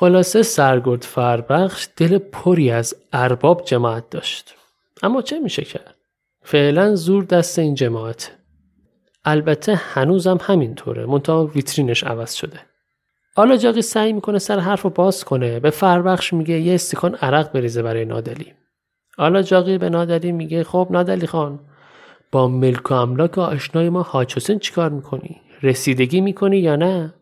خلاصه 0.04 0.42
سرگرد 0.42 1.02
فربخش 1.02 1.88
دل 1.96 2.18
پری 2.18 2.70
از 2.70 2.94
ارباب 3.12 3.64
جماعت 3.64 4.10
داشت. 4.10 4.54
اما 5.02 5.22
چه 5.22 5.38
میشه 5.38 5.62
کرد 5.62 5.94
فعلا 6.42 6.94
زور 6.94 7.24
دست 7.24 7.58
این 7.58 7.74
جماعت. 7.74 8.32
البته 9.24 9.74
هنوزم 9.74 10.38
همینطوره. 10.42 11.06
منتها 11.06 11.46
ویترینش 11.46 12.04
عوض 12.04 12.34
شده. 12.34 12.60
جاقی 13.56 13.82
سعی 13.82 14.12
می‌کنه 14.12 14.38
سر 14.38 14.58
حرف 14.58 14.82
رو 14.82 14.90
باز 14.90 15.24
کنه. 15.24 15.60
به 15.60 15.70
فربخش 15.70 16.32
میگه 16.32 16.60
یه 16.60 16.74
استکان 16.74 17.14
عرق 17.14 17.52
بریزه 17.52 17.82
برای 17.82 18.04
نادلی. 18.04 18.52
جاقی 19.44 19.78
به 19.78 19.90
نادلی 19.90 20.32
میگه 20.32 20.64
خب 20.64 20.88
نادلی 20.90 21.26
خان 21.26 21.60
با 22.32 22.48
ملک 22.48 22.90
و 22.90 22.94
املاک 22.94 23.38
آشنای 23.38 23.88
ما 23.88 24.02
حاج 24.02 24.34
حسین 24.34 24.58
چیکار 24.58 24.90
می‌کنی؟ 24.90 25.40
رسیدگی 25.62 26.20
می‌کنی 26.20 26.58
یا 26.58 26.76
نه؟ 26.76 27.14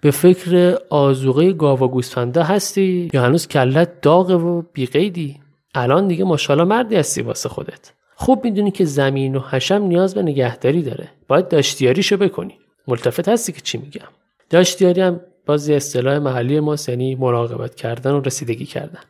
به 0.00 0.10
فکر 0.10 0.78
آزوغه 0.90 1.52
گاو 1.52 1.78
و 1.78 2.00
هستی 2.42 3.10
یا 3.12 3.22
هنوز 3.22 3.48
کلت 3.48 4.00
داغه 4.00 4.34
و 4.34 4.62
بیقیدی؟ 4.72 5.40
الان 5.74 6.08
دیگه 6.08 6.24
ماشاءالله 6.24 6.68
مردی 6.68 6.96
هستی 6.96 7.22
واسه 7.22 7.48
خودت. 7.48 7.92
خوب 8.14 8.44
می‌دونی 8.44 8.70
که 8.70 8.84
زمین 8.84 9.36
و 9.36 9.40
حشم 9.40 9.82
نیاز 9.82 10.14
به 10.14 10.22
نگهداری 10.22 10.82
داره. 10.82 11.08
باید 11.28 11.48
داشتیاریشو 11.48 12.16
بکنی. 12.16 12.58
ملتفت 12.88 13.28
هستی 13.28 13.52
که 13.52 13.60
چی 13.60 13.78
میگم؟ 13.78 14.08
داشتیاری 14.50 15.00
هم 15.00 15.20
بازی 15.46 15.74
اصطلاح 15.74 16.18
محلی 16.18 16.60
ما 16.60 16.76
یعنی 16.88 17.14
مراقبت 17.14 17.74
کردن 17.74 18.10
و 18.10 18.20
رسیدگی 18.20 18.66
کردن. 18.66 19.00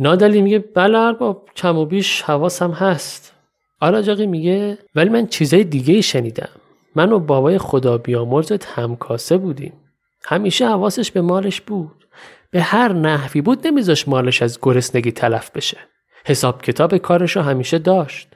نادلی 0.00 0.40
میگه 0.40 0.58
بله 0.58 1.12
با 1.12 1.42
کم 1.56 1.78
و 1.78 1.86
بیش 1.86 2.22
حواسم 2.22 2.70
هست. 2.70 3.32
آراجاقی 3.80 4.26
میگه 4.26 4.78
ولی 4.94 5.08
من 5.08 5.26
چیزای 5.26 5.64
دیگه 5.64 6.00
شنیدم. 6.00 6.48
من 6.94 7.12
و 7.12 7.18
بابای 7.18 7.58
خدا 7.58 7.98
بیامرزت 7.98 8.64
همکاسه 8.64 9.36
بودیم. 9.38 9.72
همیشه 10.24 10.68
حواسش 10.68 11.10
به 11.10 11.20
مالش 11.20 11.60
بود. 11.60 12.06
به 12.50 12.62
هر 12.62 12.92
نحوی 12.92 13.40
بود 13.40 13.66
نمیذاش 13.66 14.08
مالش 14.08 14.42
از 14.42 14.58
گرسنگی 14.62 15.12
تلف 15.12 15.50
بشه. 15.50 15.78
حساب 16.24 16.62
کتاب 16.62 16.96
کارش 16.96 17.36
رو 17.36 17.42
همیشه 17.42 17.78
داشت. 17.78 18.28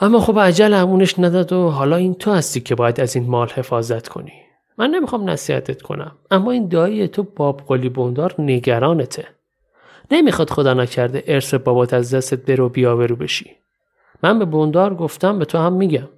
اما 0.00 0.20
خب 0.20 0.38
عجل 0.38 0.72
همونش 0.72 1.18
نداد 1.18 1.52
و 1.52 1.68
حالا 1.68 1.96
این 1.96 2.14
تو 2.14 2.32
هستی 2.32 2.60
که 2.60 2.74
باید 2.74 3.00
از 3.00 3.16
این 3.16 3.30
مال 3.30 3.48
حفاظت 3.48 4.08
کنی. 4.08 4.32
من 4.78 4.90
نمی‌خوام 4.90 5.30
نصیحتت 5.30 5.82
کنم. 5.82 6.12
اما 6.30 6.50
این 6.50 6.68
دایی 6.68 7.08
تو 7.08 7.22
باب 7.22 7.62
قلی 7.66 7.88
بوندار 7.88 8.34
نگرانته. 8.38 9.26
نمی‌خواد 10.10 10.50
خدا 10.50 10.74
نکرده 10.74 11.24
ارث 11.26 11.54
بابات 11.54 11.94
از 11.94 12.14
دستت 12.14 12.50
برو 12.50 12.68
بیاورو 12.68 13.16
بشی. 13.16 13.50
من 14.22 14.38
به 14.38 14.44
بوندار 14.44 14.94
گفتم 14.94 15.38
به 15.38 15.44
تو 15.44 15.58
هم 15.58 15.72
میگم. 15.72 16.08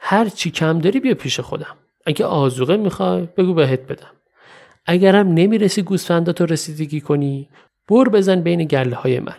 هر 0.00 0.28
چی 0.28 0.50
کم 0.50 0.78
داری 0.78 1.00
بیا 1.00 1.14
پیش 1.14 1.40
خودم. 1.40 1.76
اگه 2.06 2.24
آزوقه 2.24 2.76
می‌خوای 2.76 3.28
بگو 3.36 3.54
بهت 3.54 3.80
بدم. 3.80 4.10
اگرم 4.86 5.28
نمی‌رسی 5.28 5.82
گوسفنداتو 5.82 6.46
رسیدگی 6.46 7.00
کنی 7.00 7.48
بر 7.88 8.08
بزن 8.08 8.40
بین 8.40 8.64
گله 8.64 8.96
های 8.96 9.20
من. 9.20 9.36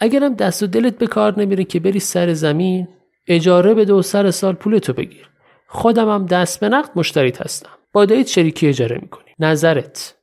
اگرم 0.00 0.34
دست 0.34 0.62
و 0.62 0.66
دلت 0.66 0.98
به 0.98 1.06
کار 1.06 1.40
نمیره 1.40 1.64
که 1.64 1.80
بری 1.80 2.00
سر 2.00 2.32
زمین 2.32 2.88
اجاره 3.28 3.74
بده 3.74 3.92
و 3.92 4.02
سر 4.02 4.30
سال 4.30 4.54
پولتو 4.54 4.92
بگیر. 4.92 5.28
خودم 5.66 6.08
هم 6.14 6.26
دست 6.26 6.60
به 6.60 6.68
نقد 6.68 6.90
مشتریت 6.96 7.42
هستم. 7.42 7.70
با 7.92 8.04
دایت 8.04 8.26
شریکی 8.26 8.68
اجاره 8.68 8.98
می‌کنی. 9.02 9.30
نظرت. 9.38 10.14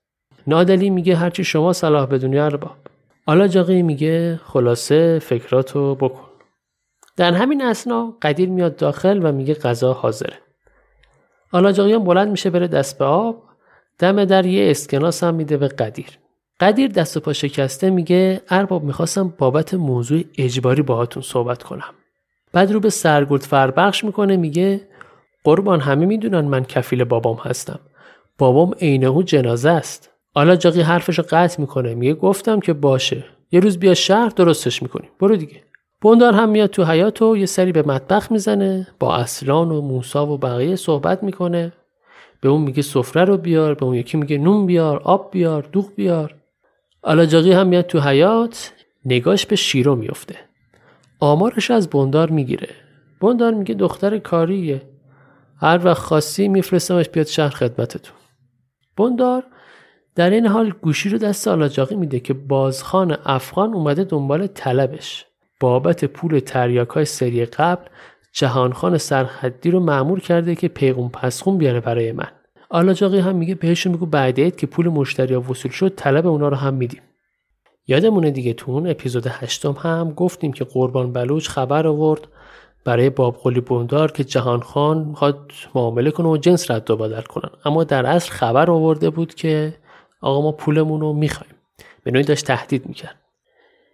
نادلی 0.47 0.89
میگه 0.89 1.15
هرچی 1.15 1.43
شما 1.43 1.73
صلاح 1.73 2.05
بدونی 2.05 2.39
ارباب. 2.39 2.75
حالا 3.27 3.47
جاقی 3.47 3.81
میگه 3.81 4.39
خلاصه 4.43 5.19
فکراتو 5.19 5.95
بکن. 5.95 6.30
در 7.17 7.33
همین 7.33 7.61
اسنا 7.61 8.13
قدیر 8.21 8.49
میاد 8.49 8.75
داخل 8.75 9.19
و 9.23 9.31
میگه 9.31 9.53
غذا 9.53 9.93
حاضره. 9.93 10.37
هم 11.53 12.03
بلند 12.03 12.27
میشه 12.27 12.49
بره 12.49 12.67
دست 12.67 12.97
به 12.97 13.05
آب 13.05 13.43
دم 13.99 14.25
در 14.25 14.45
یه 14.45 14.71
اسکناس 14.71 15.23
هم 15.23 15.35
میده 15.35 15.57
به 15.57 15.67
قدیر. 15.67 16.07
قدیر 16.59 16.91
دست 16.91 17.17
و 17.17 17.19
پا 17.19 17.33
شکسته 17.33 17.89
میگه 17.89 18.41
ارباب 18.49 18.83
می‌خواستم 18.83 19.33
بابت 19.37 19.73
موضوع 19.73 20.23
اجباری 20.37 20.81
باهاتون 20.81 21.23
صحبت 21.23 21.63
کنم. 21.63 21.93
بعد 22.53 22.71
رو 22.71 22.79
به 22.79 22.89
سرگرد 22.89 23.41
فربخش 23.41 24.03
می‌کنه 24.03 24.37
میگه 24.37 24.81
قربان 25.43 25.79
همه 25.79 26.05
می‌دونن 26.05 26.41
من 26.41 26.63
کفیل 26.63 27.03
بابام 27.03 27.37
هستم. 27.37 27.79
بابام 28.37 28.73
عینهو 28.81 29.23
جنازه 29.23 29.69
است. 29.69 30.09
حالا 30.35 30.55
جاقی 30.55 30.81
حرفش 30.81 31.17
رو 31.17 31.25
قطع 31.29 31.61
می‌کنه 31.61 31.95
میگه 31.95 32.13
گفتم 32.13 32.59
که 32.59 32.73
باشه. 32.73 33.23
یه 33.51 33.59
روز 33.59 33.79
بیا 33.79 33.93
شهر 33.93 34.29
درستش 34.29 34.83
می‌کنیم. 34.83 35.09
برو 35.19 35.35
دیگه. 35.35 35.63
بوندار 36.01 36.33
هم 36.33 36.49
میاد 36.49 36.69
تو 36.69 36.83
حیات 36.83 37.21
و 37.21 37.37
یه 37.37 37.45
سری 37.45 37.71
به 37.71 37.81
مطبخ 37.81 38.31
می‌زنه 38.31 38.87
با 38.99 39.15
اصلان 39.15 39.71
و 39.71 39.81
موسا 39.81 40.27
و 40.27 40.37
بقیه 40.37 40.75
صحبت 40.75 41.23
می‌کنه. 41.23 41.73
به 42.41 42.49
اون 42.49 42.61
میگه 42.61 42.81
سفره 42.81 43.25
رو 43.25 43.37
بیار 43.37 43.73
به 43.73 43.85
اون 43.85 43.95
یکی 43.95 44.17
میگه 44.17 44.37
نون 44.37 44.65
بیار 44.65 45.01
آب 45.03 45.31
بیار 45.31 45.69
دوغ 45.71 45.95
بیار. 45.95 46.35
آلاجاقی 47.03 47.51
هم 47.51 47.67
میاد 47.67 47.85
تو 47.85 47.99
حیات 47.99 48.73
نگاش 49.05 49.45
به 49.45 49.55
شیرو 49.55 49.95
میفته. 49.95 50.35
آمارش 51.19 51.71
از 51.71 51.89
بوندار 51.89 52.29
می‌گیره. 52.29 52.69
بوندار 53.19 53.53
میگه 53.53 53.73
دختر 53.73 54.17
کاریه. 54.17 54.81
هر 55.57 55.85
وقت 55.85 56.01
خاصی 56.01 56.47
میفرستمش 56.47 57.09
بیاد 57.09 57.27
شهر 57.27 57.49
خدمتتون. 57.49 58.15
بوندار 58.97 59.43
در 60.15 60.29
این 60.29 60.47
حال 60.47 60.73
گوشی 60.81 61.09
رو 61.09 61.17
دست 61.17 61.47
آلاجاقی 61.47 61.95
میده 61.95 62.19
که 62.19 62.33
بازخان 62.33 63.17
افغان 63.25 63.73
اومده 63.73 64.03
دنبال 64.03 64.47
طلبش. 64.47 65.25
بابت 65.61 66.05
پول 66.05 66.39
تریاک 66.39 66.87
های 66.87 67.05
سری 67.05 67.45
قبل 67.45 67.85
جهانخان 68.33 68.97
سرحدی 68.97 69.71
رو 69.71 69.79
معمور 69.79 70.19
کرده 70.19 70.55
که 70.55 70.67
پیغون 70.67 71.09
پسخون 71.09 71.57
بیاره 71.57 71.79
برای 71.79 72.11
من. 72.11 72.27
آلاجاقی 72.69 73.19
هم 73.19 73.35
میگه 73.35 73.55
بهشون 73.55 73.91
میگو 73.91 74.05
بعد 74.05 74.55
که 74.55 74.67
پول 74.67 74.87
مشتری 74.87 75.35
وصول 75.35 75.71
شد 75.71 75.93
طلب 75.95 76.27
اونا 76.27 76.49
رو 76.49 76.55
هم 76.55 76.73
میدیم. 76.73 77.01
یادمونه 77.87 78.31
دیگه 78.31 78.53
تو 78.53 78.71
اون 78.71 78.89
اپیزود 78.89 79.27
هشتم 79.27 79.71
هم 79.71 80.11
گفتیم 80.11 80.53
که 80.53 80.63
قربان 80.63 81.13
بلوچ 81.13 81.47
خبر 81.47 81.87
آورد 81.87 82.27
برای 82.85 83.09
باب 83.09 83.37
قلی 83.43 83.59
بوندار 83.59 84.11
که 84.11 84.23
جهان 84.23 84.59
خان 84.59 84.97
می‌خواد 84.97 85.51
معامله 85.75 86.11
کنه 86.11 86.27
و 86.27 86.37
جنس 86.37 86.71
رد 86.71 86.91
و 86.91 86.97
بدل 86.97 87.21
کنن. 87.21 87.49
اما 87.65 87.83
در 87.83 88.05
اصل 88.05 88.31
خبر 88.31 88.71
آورده 88.71 89.09
بود 89.09 89.35
که 89.35 89.73
آقا 90.21 90.41
ما 90.41 90.51
پولمون 90.51 91.01
رو 91.01 91.13
می‌خوایم. 91.13 91.53
به 92.03 92.11
نوعی 92.11 92.23
داشت 92.23 92.45
تهدید 92.45 92.85
می‌کرد. 92.85 93.15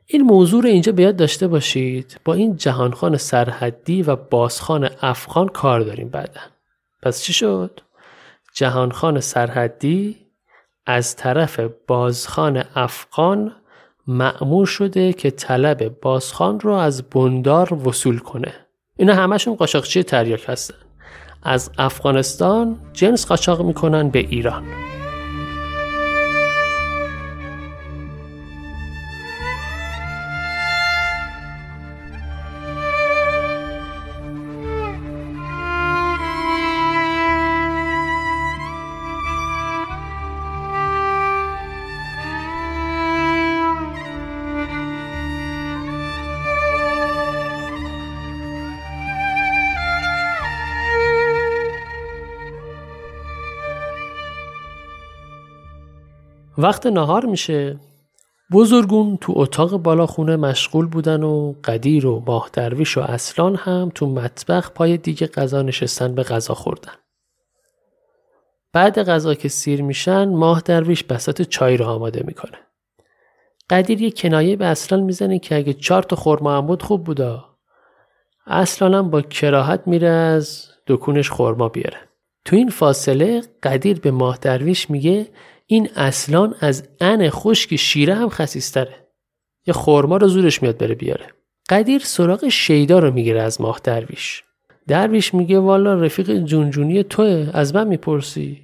این 0.10 0.22
موضوع 0.22 0.63
رو 0.63 0.70
اینجا 0.70 0.91
بیاد 0.91 1.15
داشته 1.15 1.48
باشید. 1.48 2.20
با 2.26 2.34
این 2.34 2.56
جهانخان 2.56 3.17
سرحدی 3.17 4.04
و 4.04 4.15
بازخان 4.15 4.89
افغان 5.02 5.48
کار 5.48 5.80
داریم 5.80 6.10
بعدا. 6.10 6.41
پس 7.04 7.22
چی 7.22 7.34
شد؟ 7.34 7.80
جهانخان 8.54 9.20
سرحدی 9.20 10.15
از 10.86 11.15
طرف 11.15 11.60
بازخان 11.88 12.63
افغان 12.76 13.56
معمور 14.08 14.65
شده 14.65 15.13
که 15.13 15.32
طلب 15.32 16.00
بازخان 16.02 16.60
رو 16.60 16.74
از 16.74 17.10
بندار 17.10 17.88
وصول 17.88 18.20
کنه. 18.20 18.54
اینا 18.98 19.13
همشون 19.13 19.56
قاچاقچی 19.56 20.04
تریاک 20.04 20.46
هستن. 20.48 20.76
از 21.43 21.72
افغانستان 21.78 22.80
جنس 22.93 23.26
قاچاق 23.26 23.62
می‌کنن 23.62 24.10
به 24.10 24.20
ایران. 24.20 24.63
وقت 56.58 56.86
نهار 56.86 57.26
میشه 57.26 57.80
بزرگون 58.52 59.17
تو 59.17 59.34
اتاق 59.36 59.78
بالا 59.78 60.06
خونه 60.06 60.36
مشغول 60.36 60.86
بودن 60.86 61.24
و 61.24 61.54
قدیر 61.63 62.06
و 62.06 62.24
ماه 62.28 62.50
درویش 62.54 62.98
و 62.98 63.02
اصلان 63.02 63.56
هم 63.56 63.91
تو 63.96 64.06
مطبخ 64.06 64.72
پای 64.72 64.98
دیگه 64.98 65.28
غذا 65.28 65.62
نشستن 65.62 66.15
به 66.15 66.24
غذا 66.24 66.54
خوردن. 66.54 66.93
بعد 68.74 69.04
غذا 69.04 69.34
که 69.34 69.48
سیر 69.50 69.82
میشن 69.82 70.26
ماه 70.30 70.62
درویش 70.62 71.04
بسات 71.04 71.41
چای 71.41 71.78
رو 71.78 71.86
آماده 71.86 72.24
می‌کنه. 72.26 72.58
قدیر 73.70 74.02
یه 74.02 74.12
کنایه 74.12 74.56
به 74.56 74.65
اصلان 74.65 75.04
می‌زنه 75.04 75.39
که 75.39 75.56
اگه 75.56 75.74
چهار 75.74 76.04
تا 76.04 76.15
خورما 76.15 76.58
هم 76.58 76.67
بود 76.67 76.84
خوب 76.84 77.04
بودا. 77.04 77.46
اصلان 78.48 78.93
هم 78.93 79.10
با 79.10 79.22
کراهت 79.22 79.84
میره 79.86 80.08
از 80.08 80.67
دکونش 80.88 81.30
خورما 81.30 81.70
بیاره. 81.70 81.98
تو 82.46 82.56
این 82.56 82.70
فاصله 82.70 83.41
قدیر 83.63 84.00
به 84.00 84.12
ماه 84.12 84.38
درویش 84.41 84.89
میگه 84.89 85.28
این 85.69 85.89
اصلان 85.95 86.56
از 86.60 86.84
ان 87.01 87.30
خشک 87.30 87.75
شیره 87.75 88.15
هم 88.15 88.30
خسیستره. 88.30 89.08
یه 89.67 89.73
خورما 89.73 90.17
رو 90.17 90.27
زورش 90.27 90.62
میاد 90.62 90.77
بره 90.77 90.95
بیاره. 90.95 91.25
قدیر 91.69 92.01
سراغ 92.06 92.47
شیدا 92.47 92.99
رو 92.99 93.13
می‌گیره 93.13 93.41
از 93.41 93.62
ماه 93.62 93.80
درویش. 93.84 94.43
درویش 94.88 95.34
میگه 95.34 95.60
والا 95.60 95.93
رفیق 95.93 96.38
جونجونی 96.38 97.03
توه 97.03 97.49
از 97.53 97.75
من 97.75 97.88
می‌پرسی؟ 97.88 98.62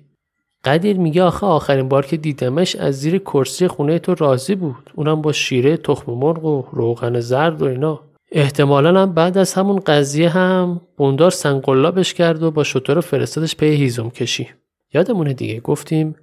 قدیر 0.64 0.98
میگه 0.98 1.24
آخه 1.24 1.46
آخرین 1.46 1.90
بار 1.90 2.06
که 2.06 2.18
دیدمش 2.18 2.76
از 2.76 3.00
زیر 3.00 3.18
کرسی 3.18 3.68
خونه 3.68 4.00
تو 4.00 4.16
راضی 4.16 4.56
بود. 4.56 4.92
اونم 4.96 5.22
با 5.22 5.32
شیره 5.32 5.78
تخم 5.78 6.12
مرغ 6.12 6.46
و 6.46 6.64
روغن 6.72 7.20
زرد 7.20 7.62
و 7.62 7.66
اینا. 7.66 8.00
احتمالا 8.32 9.02
هم 9.02 9.14
بعد 9.14 9.38
از 9.38 9.54
همون 9.54 9.80
قضیه 9.80 10.30
هم 10.30 10.82
بوندار 10.98 11.32
سنگلابش 11.32 12.14
کرد 12.14 12.44
و 12.44 12.52
با 12.52 12.64
شطور 12.64 13.02
فرستادش 13.02 13.56
پی 13.56 13.66
هیزم 13.66 14.10
کشی. 14.10 14.50
یادمونه 14.94 15.34
دیگه 15.34 15.60
گفتیم 15.60 16.16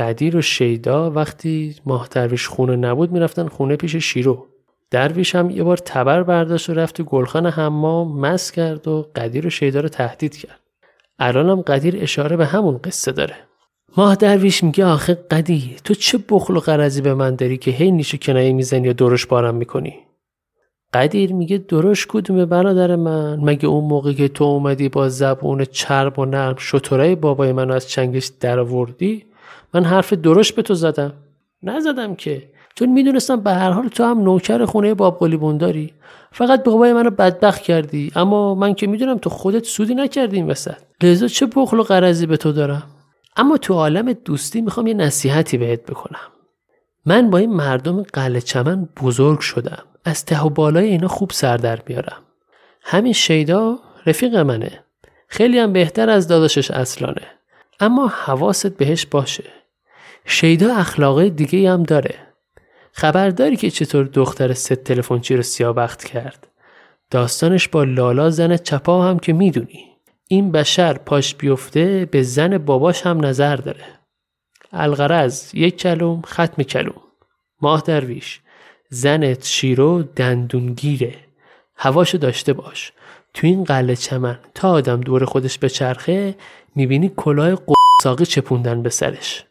قدیر 0.00 0.36
و 0.36 0.42
شیدا 0.42 1.10
وقتی 1.10 1.76
ماه 1.86 2.08
درویش 2.10 2.48
خونه 2.48 2.76
نبود 2.76 3.12
می‌رفتن 3.12 3.48
خونه 3.48 3.76
پیش 3.76 3.96
شیرو. 3.96 4.46
درویش 4.90 5.34
هم 5.34 5.50
یه 5.50 5.62
بار 5.62 5.76
تبر 5.76 6.22
برداشت 6.22 6.70
و 6.70 6.74
رفت 6.74 6.96
تو 6.96 7.04
گلخان 7.04 7.46
حمام 7.46 8.20
مس 8.20 8.50
کرد 8.50 8.88
و 8.88 9.06
قدیر 9.16 9.46
و 9.46 9.50
شیدا 9.50 9.80
رو 9.80 9.88
تهدید 9.88 10.36
کرد. 10.36 10.60
الانم 11.18 11.60
قدیر 11.60 11.98
اشاره 12.00 12.36
به 12.36 12.46
همون 12.46 12.80
قصه 12.84 13.12
داره. 13.12 13.34
ماه 13.96 14.14
درویش 14.14 14.64
میگه 14.64 14.84
آخه 14.84 15.14
قدی 15.14 15.76
تو 15.84 15.94
چه 15.94 16.18
بخل 16.28 16.56
و 16.56 16.60
قرضی 16.60 17.00
به 17.00 17.14
من 17.14 17.34
داری 17.34 17.56
که 17.56 17.70
هی 17.70 17.90
نیشو 17.90 18.16
کنایه 18.16 18.52
می‌زنی 18.52 18.86
یا 18.86 18.92
درش 18.92 19.26
بارم 19.26 19.54
می‌کنی؟ 19.54 19.94
قدیر 20.94 21.32
میگه 21.32 21.58
درش 21.58 22.06
کدومه 22.06 22.46
برادر 22.46 22.96
من؟ 22.96 23.40
مگه 23.40 23.68
اون 23.68 23.84
موقع 23.84 24.12
که 24.12 24.28
تو 24.28 24.44
اومدی 24.44 24.88
با 24.88 25.08
زبون 25.08 25.64
چرب 25.64 26.18
و 26.18 26.24
نرم 26.24 26.54
شطورای 26.58 27.14
بابای 27.14 27.52
منو 27.52 27.74
از 27.74 27.88
چنگش 27.88 28.26
درآوردی؟ 28.40 29.29
من 29.74 29.84
حرف 29.84 30.12
درش 30.12 30.52
به 30.52 30.62
تو 30.62 30.74
زدم. 30.74 31.12
نزدم 31.62 32.14
که. 32.14 32.50
چون 32.74 32.88
می‌دونستم 32.88 33.40
به 33.40 33.50
هر 33.52 33.70
حال 33.70 33.88
تو 33.88 34.04
هم 34.04 34.20
نوکر 34.20 34.64
خونه 34.64 34.94
باب 34.94 35.18
قلی 35.18 35.58
داری. 35.58 35.92
فقط 36.32 36.64
بابای 36.64 36.92
منو 36.92 37.10
بدبخت 37.10 37.62
کردی. 37.62 38.12
اما 38.16 38.54
من 38.54 38.74
که 38.74 38.86
می‌دونم 38.86 39.18
تو 39.18 39.30
خودت 39.30 39.64
سودی 39.64 39.94
نکردی 39.94 40.36
این 40.36 40.50
وسط. 40.50 40.76
لذا 41.02 41.26
چه 41.26 41.46
بخل 41.46 41.80
و 41.80 41.82
قرضی 41.82 42.26
به 42.26 42.36
تو 42.36 42.52
دارم؟ 42.52 42.82
اما 43.36 43.56
تو 43.56 43.74
عالم 43.74 44.12
دوستی 44.12 44.60
می‌خوام 44.60 44.86
یه 44.86 44.94
نصیحتی 44.94 45.58
بهت 45.58 45.82
بکنم. 45.82 46.20
من 47.06 47.30
با 47.30 47.38
این 47.38 47.52
مردم 47.52 48.02
قلعه 48.02 48.40
چمن 48.40 48.88
بزرگ 49.02 49.40
شدم. 49.40 49.82
از 50.04 50.24
ته 50.24 50.42
و 50.42 50.48
بالای 50.48 50.88
اینا 50.88 51.08
خوب 51.08 51.30
سر 51.30 51.56
در 51.56 51.78
میارم. 51.86 52.22
همین 52.82 53.12
شیدا 53.12 53.78
رفیق 54.06 54.36
منه. 54.36 54.84
خیلی 55.28 55.58
هم 55.58 55.72
بهتر 55.72 56.10
از 56.10 56.28
داداشش 56.28 56.70
اصلانه. 56.70 57.22
اما 57.80 58.06
حواست 58.06 58.76
بهش 58.76 59.06
باشه. 59.06 59.44
شیدا 60.24 60.74
اخلاقای 60.74 61.30
دیگه 61.30 61.70
هم 61.70 61.82
داره. 61.82 62.14
خبرداری 62.92 63.56
که 63.56 63.70
چطور 63.70 64.04
دختر 64.04 64.52
ست 64.52 64.72
تلفنچی 64.72 65.36
رو 65.36 65.42
سیابخت 65.42 66.04
کرد. 66.04 66.46
داستانش 67.10 67.68
با 67.68 67.84
لالا 67.84 68.30
زن 68.30 68.56
چپا 68.56 69.02
هم 69.04 69.18
که 69.18 69.32
می‌دونی. 69.32 69.86
این 70.28 70.52
بشر 70.52 70.92
پاش 70.92 71.34
بیفته 71.34 72.08
به 72.10 72.22
زن 72.22 72.58
باباش 72.58 73.06
هم 73.06 73.24
نظر 73.24 73.56
داره. 73.56 73.84
الغرض 74.72 75.54
یک 75.54 75.76
کلوم 75.76 76.22
ختم 76.26 76.62
کلوم. 76.62 77.02
ماه 77.60 77.82
درویش. 77.86 78.40
زنت 78.88 79.46
شیرو 79.46 80.02
دندونگیره. 80.02 81.14
هواشو 81.76 82.18
داشته 82.18 82.52
باش. 82.52 82.92
تو 83.34 83.46
این 83.46 83.64
قله 83.64 83.96
چمن 83.96 84.38
تا 84.54 84.70
آدم 84.70 85.00
دور 85.00 85.24
خودش 85.24 85.58
به 85.58 85.68
چرخه 85.68 86.34
می‌بینی 86.74 87.12
کلاه 87.16 87.58
قصاقی 88.00 88.26
چپوندن 88.26 88.82
به 88.82 88.90
سرش. 88.90 89.44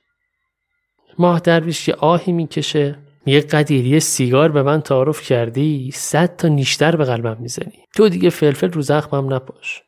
ماه 1.20 1.40
درویش 1.40 1.88
یه 1.88 1.96
آهی 1.96 2.32
می‌کشه. 2.32 2.96
یه 3.26 3.40
قدیری 3.40 4.00
سیگار 4.00 4.52
به 4.52 4.64
من 4.64 4.82
تعارف 4.82 5.22
کردی 5.22 5.92
صد 5.94 6.36
تا 6.36 6.48
نیشتر 6.48 6.96
به 6.96 7.06
قلبم 7.06 7.38
می‌زنی. 7.40 7.86
تو 7.96 8.10
دیگه 8.10 8.30
فلفل 8.30 8.72
رو 8.72 8.82
زخمم 8.82 9.34
نپاش. 9.34 9.82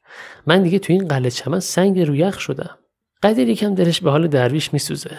من 0.47 0.63
دیگه 0.63 0.79
تو 0.79 0.93
این 0.93 1.07
قله 1.07 1.29
چمن 1.29 1.59
سنگ 1.59 1.99
رو 1.99 2.15
یخ 2.15 2.39
شدم. 2.39 2.77
قدیر 3.23 3.49
یکم 3.49 3.75
دلش 3.75 4.01
به 4.01 4.11
حال 4.11 4.27
درویش 4.27 4.73
میسوزه. 4.73 5.17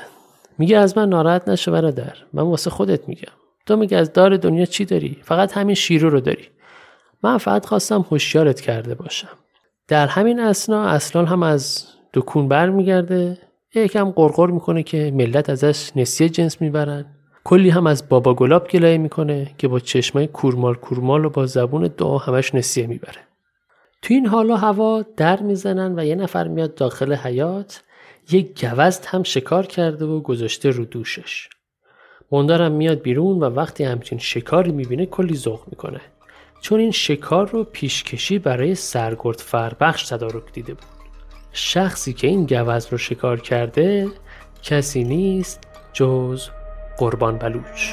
میگه 0.58 0.78
از 0.78 0.98
من 0.98 1.08
ناراحت 1.08 1.48
نشو 1.48 1.72
برادر. 1.72 2.16
من 2.32 2.42
واسه 2.42 2.70
خودت 2.70 3.08
میگم. 3.08 3.32
تو 3.66 3.76
میگه 3.76 3.96
از 3.96 4.12
دار 4.12 4.36
دنیا 4.36 4.64
چی 4.64 4.84
داری؟ 4.84 5.18
فقط 5.22 5.52
همین 5.52 5.74
شیرو 5.74 6.10
رو 6.10 6.20
داری. 6.20 6.48
من 7.22 7.38
فقط 7.38 7.66
خواستم 7.66 8.06
هوشیارت 8.10 8.60
کرده 8.60 8.94
باشم. 8.94 9.28
در 9.88 10.06
همین 10.06 10.40
اسنا 10.40 10.82
اصلا 10.82 11.24
هم 11.24 11.42
از 11.42 11.86
دکون 12.14 12.48
بر 12.48 12.70
میگرده 12.70 13.38
یکم 13.74 14.10
قرقر 14.10 14.46
می‌کنه 14.46 14.82
که 14.82 15.12
ملت 15.14 15.50
ازش 15.50 15.90
نسیه 15.96 16.28
جنس 16.28 16.60
می‌برن. 16.60 17.04
کلی 17.44 17.70
هم 17.70 17.86
از 17.86 18.08
بابا 18.08 18.34
گلاب 18.34 18.68
گلایه 18.68 18.98
می‌کنه 18.98 19.54
که 19.58 19.68
با 19.68 19.80
چشمای 19.80 20.26
کورمال 20.26 20.74
کورمال 20.74 21.24
و 21.24 21.30
با 21.30 21.46
زبون 21.46 21.82
دعا 21.98 22.18
همش 22.18 22.54
نسیه 22.54 22.86
می‌بره. 22.86 23.20
تو 24.02 24.14
این 24.14 24.26
حالا 24.26 24.56
هوا 24.56 25.04
در 25.16 25.40
می‌زنن 25.40 25.98
و 25.98 26.04
یه 26.04 26.14
نفر 26.14 26.48
میاد 26.48 26.74
داخل 26.74 27.14
حیات 27.14 27.82
یک 28.30 28.64
گوزد 28.64 29.04
هم 29.06 29.22
شکار 29.22 29.66
کرده 29.66 30.04
و 30.04 30.20
گذاشته 30.20 30.70
رو 30.70 30.84
دوشش. 30.84 31.48
مندارم 32.32 32.72
میاد 32.72 33.02
بیرون 33.02 33.38
و 33.40 33.44
وقتی 33.44 33.84
همچین 33.84 34.18
شکاری 34.18 34.72
می‌بینه 34.72 35.06
کلی 35.06 35.36
ذوق 35.36 35.62
می‌کنه. 35.66 36.00
چون 36.60 36.80
این 36.80 36.90
شکار 36.90 37.48
رو 37.48 37.64
پیشکشی 37.64 38.38
برای 38.38 38.74
سرگرد 38.74 39.38
فربخش 39.38 40.08
تدارک 40.08 40.52
دیده 40.52 40.74
بود. 40.74 40.91
شخصی 41.52 42.12
که 42.12 42.26
این 42.26 42.46
گوز 42.46 42.86
رو 42.90 42.98
شکار 42.98 43.40
کرده 43.40 44.08
کسی 44.62 45.04
نیست 45.04 45.60
جز 45.92 46.48
قربان 46.98 47.38
بلوچ. 47.38 47.88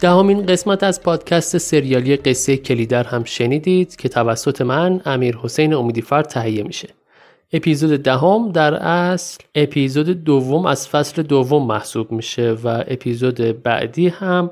دهمین 0.00 0.46
قسمت 0.46 0.82
از 0.82 1.02
پادکست 1.02 1.58
سریالی 1.58 2.16
قصه 2.16 2.56
کلیدر 2.56 3.04
هم 3.04 3.24
شنیدید 3.24 3.96
که 3.96 4.08
توسط 4.08 4.60
من 4.60 5.00
امیر 5.04 5.36
حسین 5.36 5.74
امیدیفر 5.74 6.22
تهیه 6.22 6.62
میشه. 6.62 6.88
اپیزود 7.52 8.02
دهم 8.02 8.52
در 8.52 8.74
اصل 8.74 9.38
اپیزود 9.54 10.24
دوم 10.24 10.66
از 10.66 10.88
فصل 10.88 11.22
دوم 11.22 11.66
محسوب 11.66 12.12
میشه 12.12 12.52
و 12.52 12.84
اپیزود 12.88 13.62
بعدی 13.62 14.08
هم 14.08 14.50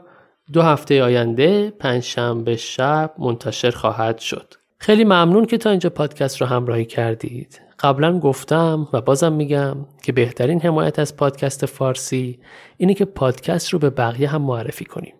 دو 0.52 0.62
هفته 0.62 1.02
آینده 1.02 1.70
پنجشنبه 1.70 2.56
شب 2.56 3.14
منتشر 3.18 3.70
خواهد 3.70 4.18
شد. 4.18 4.54
خیلی 4.78 5.04
ممنون 5.04 5.44
که 5.46 5.58
تا 5.58 5.70
اینجا 5.70 5.90
پادکست 5.90 6.40
رو 6.40 6.46
همراهی 6.46 6.84
کردید. 6.84 7.61
قبلا 7.78 8.18
گفتم 8.18 8.88
و 8.92 9.00
بازم 9.00 9.32
میگم 9.32 9.76
که 10.02 10.12
بهترین 10.12 10.61
حمایت 10.61 10.98
از 10.98 11.16
پادکست 11.16 11.66
فارسی 11.66 12.38
اینه 12.76 12.94
که 12.94 13.04
پادکست 13.04 13.68
رو 13.68 13.78
به 13.78 13.90
بقیه 13.90 14.28
هم 14.28 14.42
معرفی 14.42 14.84
کنیم. 14.84 15.14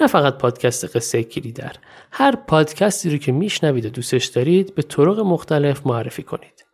نه 0.00 0.06
فقط 0.06 0.38
پادکست 0.38 0.96
قصه 0.96 1.22
کلیدر 1.24 1.72
هر 2.12 2.36
پادکستی 2.36 3.10
رو 3.10 3.16
که 3.16 3.32
میشنوید 3.32 3.86
و 3.86 3.90
دوستش 3.90 4.26
دارید 4.26 4.74
به 4.74 4.82
طرق 4.82 5.20
مختلف 5.20 5.86
معرفی 5.86 6.22
کنید 6.22 6.64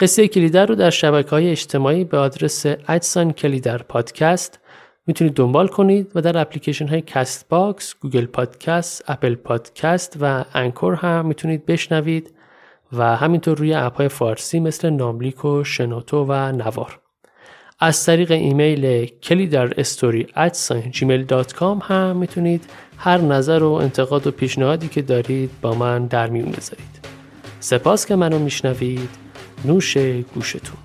قصه 0.00 0.28
کلیدر 0.28 0.66
رو 0.66 0.74
در 0.74 0.90
شبکه 0.90 1.30
های 1.30 1.50
اجتماعی 1.50 2.04
به 2.04 2.18
آدرس 2.18 2.66
at 2.66 2.88
sign 2.88 3.32
کلیدر 3.32 3.78
پادکست 3.78 4.58
می‌تونید 5.06 5.34
دنبال 5.34 5.68
کنید 5.68 6.12
و 6.14 6.20
در 6.22 6.38
اپلیکیشن 6.38 6.88
های 6.88 7.00
Castbox، 7.00 7.94
Google 8.00 8.26
Podcasts، 8.26 9.04
Apple 9.08 9.34
Podcasts 9.34 10.16
و 10.20 10.44
Anchor 10.54 10.94
هم 10.94 11.26
می‌تونید 11.26 11.66
بشنوید 11.66 12.34
و 12.92 13.16
همینطور 13.16 13.58
روی 13.58 13.74
اپ 13.74 13.96
های 13.96 14.08
فارسی 14.08 14.60
مثل 14.60 14.90
ناملیک 14.90 15.44
و 15.44 15.64
شنوتو 15.64 16.26
و 16.28 16.52
نوار. 16.52 17.01
از 17.84 18.04
طریق 18.04 18.30
ایمیل 18.30 19.06
کلی 19.06 19.46
در 19.46 19.80
استوری 19.80 20.26
هم 21.80 22.16
می‌تونید 22.16 22.64
هر 22.96 23.18
نظر 23.18 23.62
و 23.62 23.72
انتقاد 23.72 24.26
و 24.26 24.30
پیشنهادی 24.30 24.88
که 24.88 25.02
دارید 25.02 25.50
با 25.60 25.74
من 25.74 26.06
در 26.06 26.30
میون 26.30 26.50
بذارید. 26.50 27.06
سپاس 27.60 28.06
که 28.06 28.16
منو 28.16 28.38
میشنوید. 28.38 29.08
نوش 29.64 29.96
گوشتون. 30.34 30.76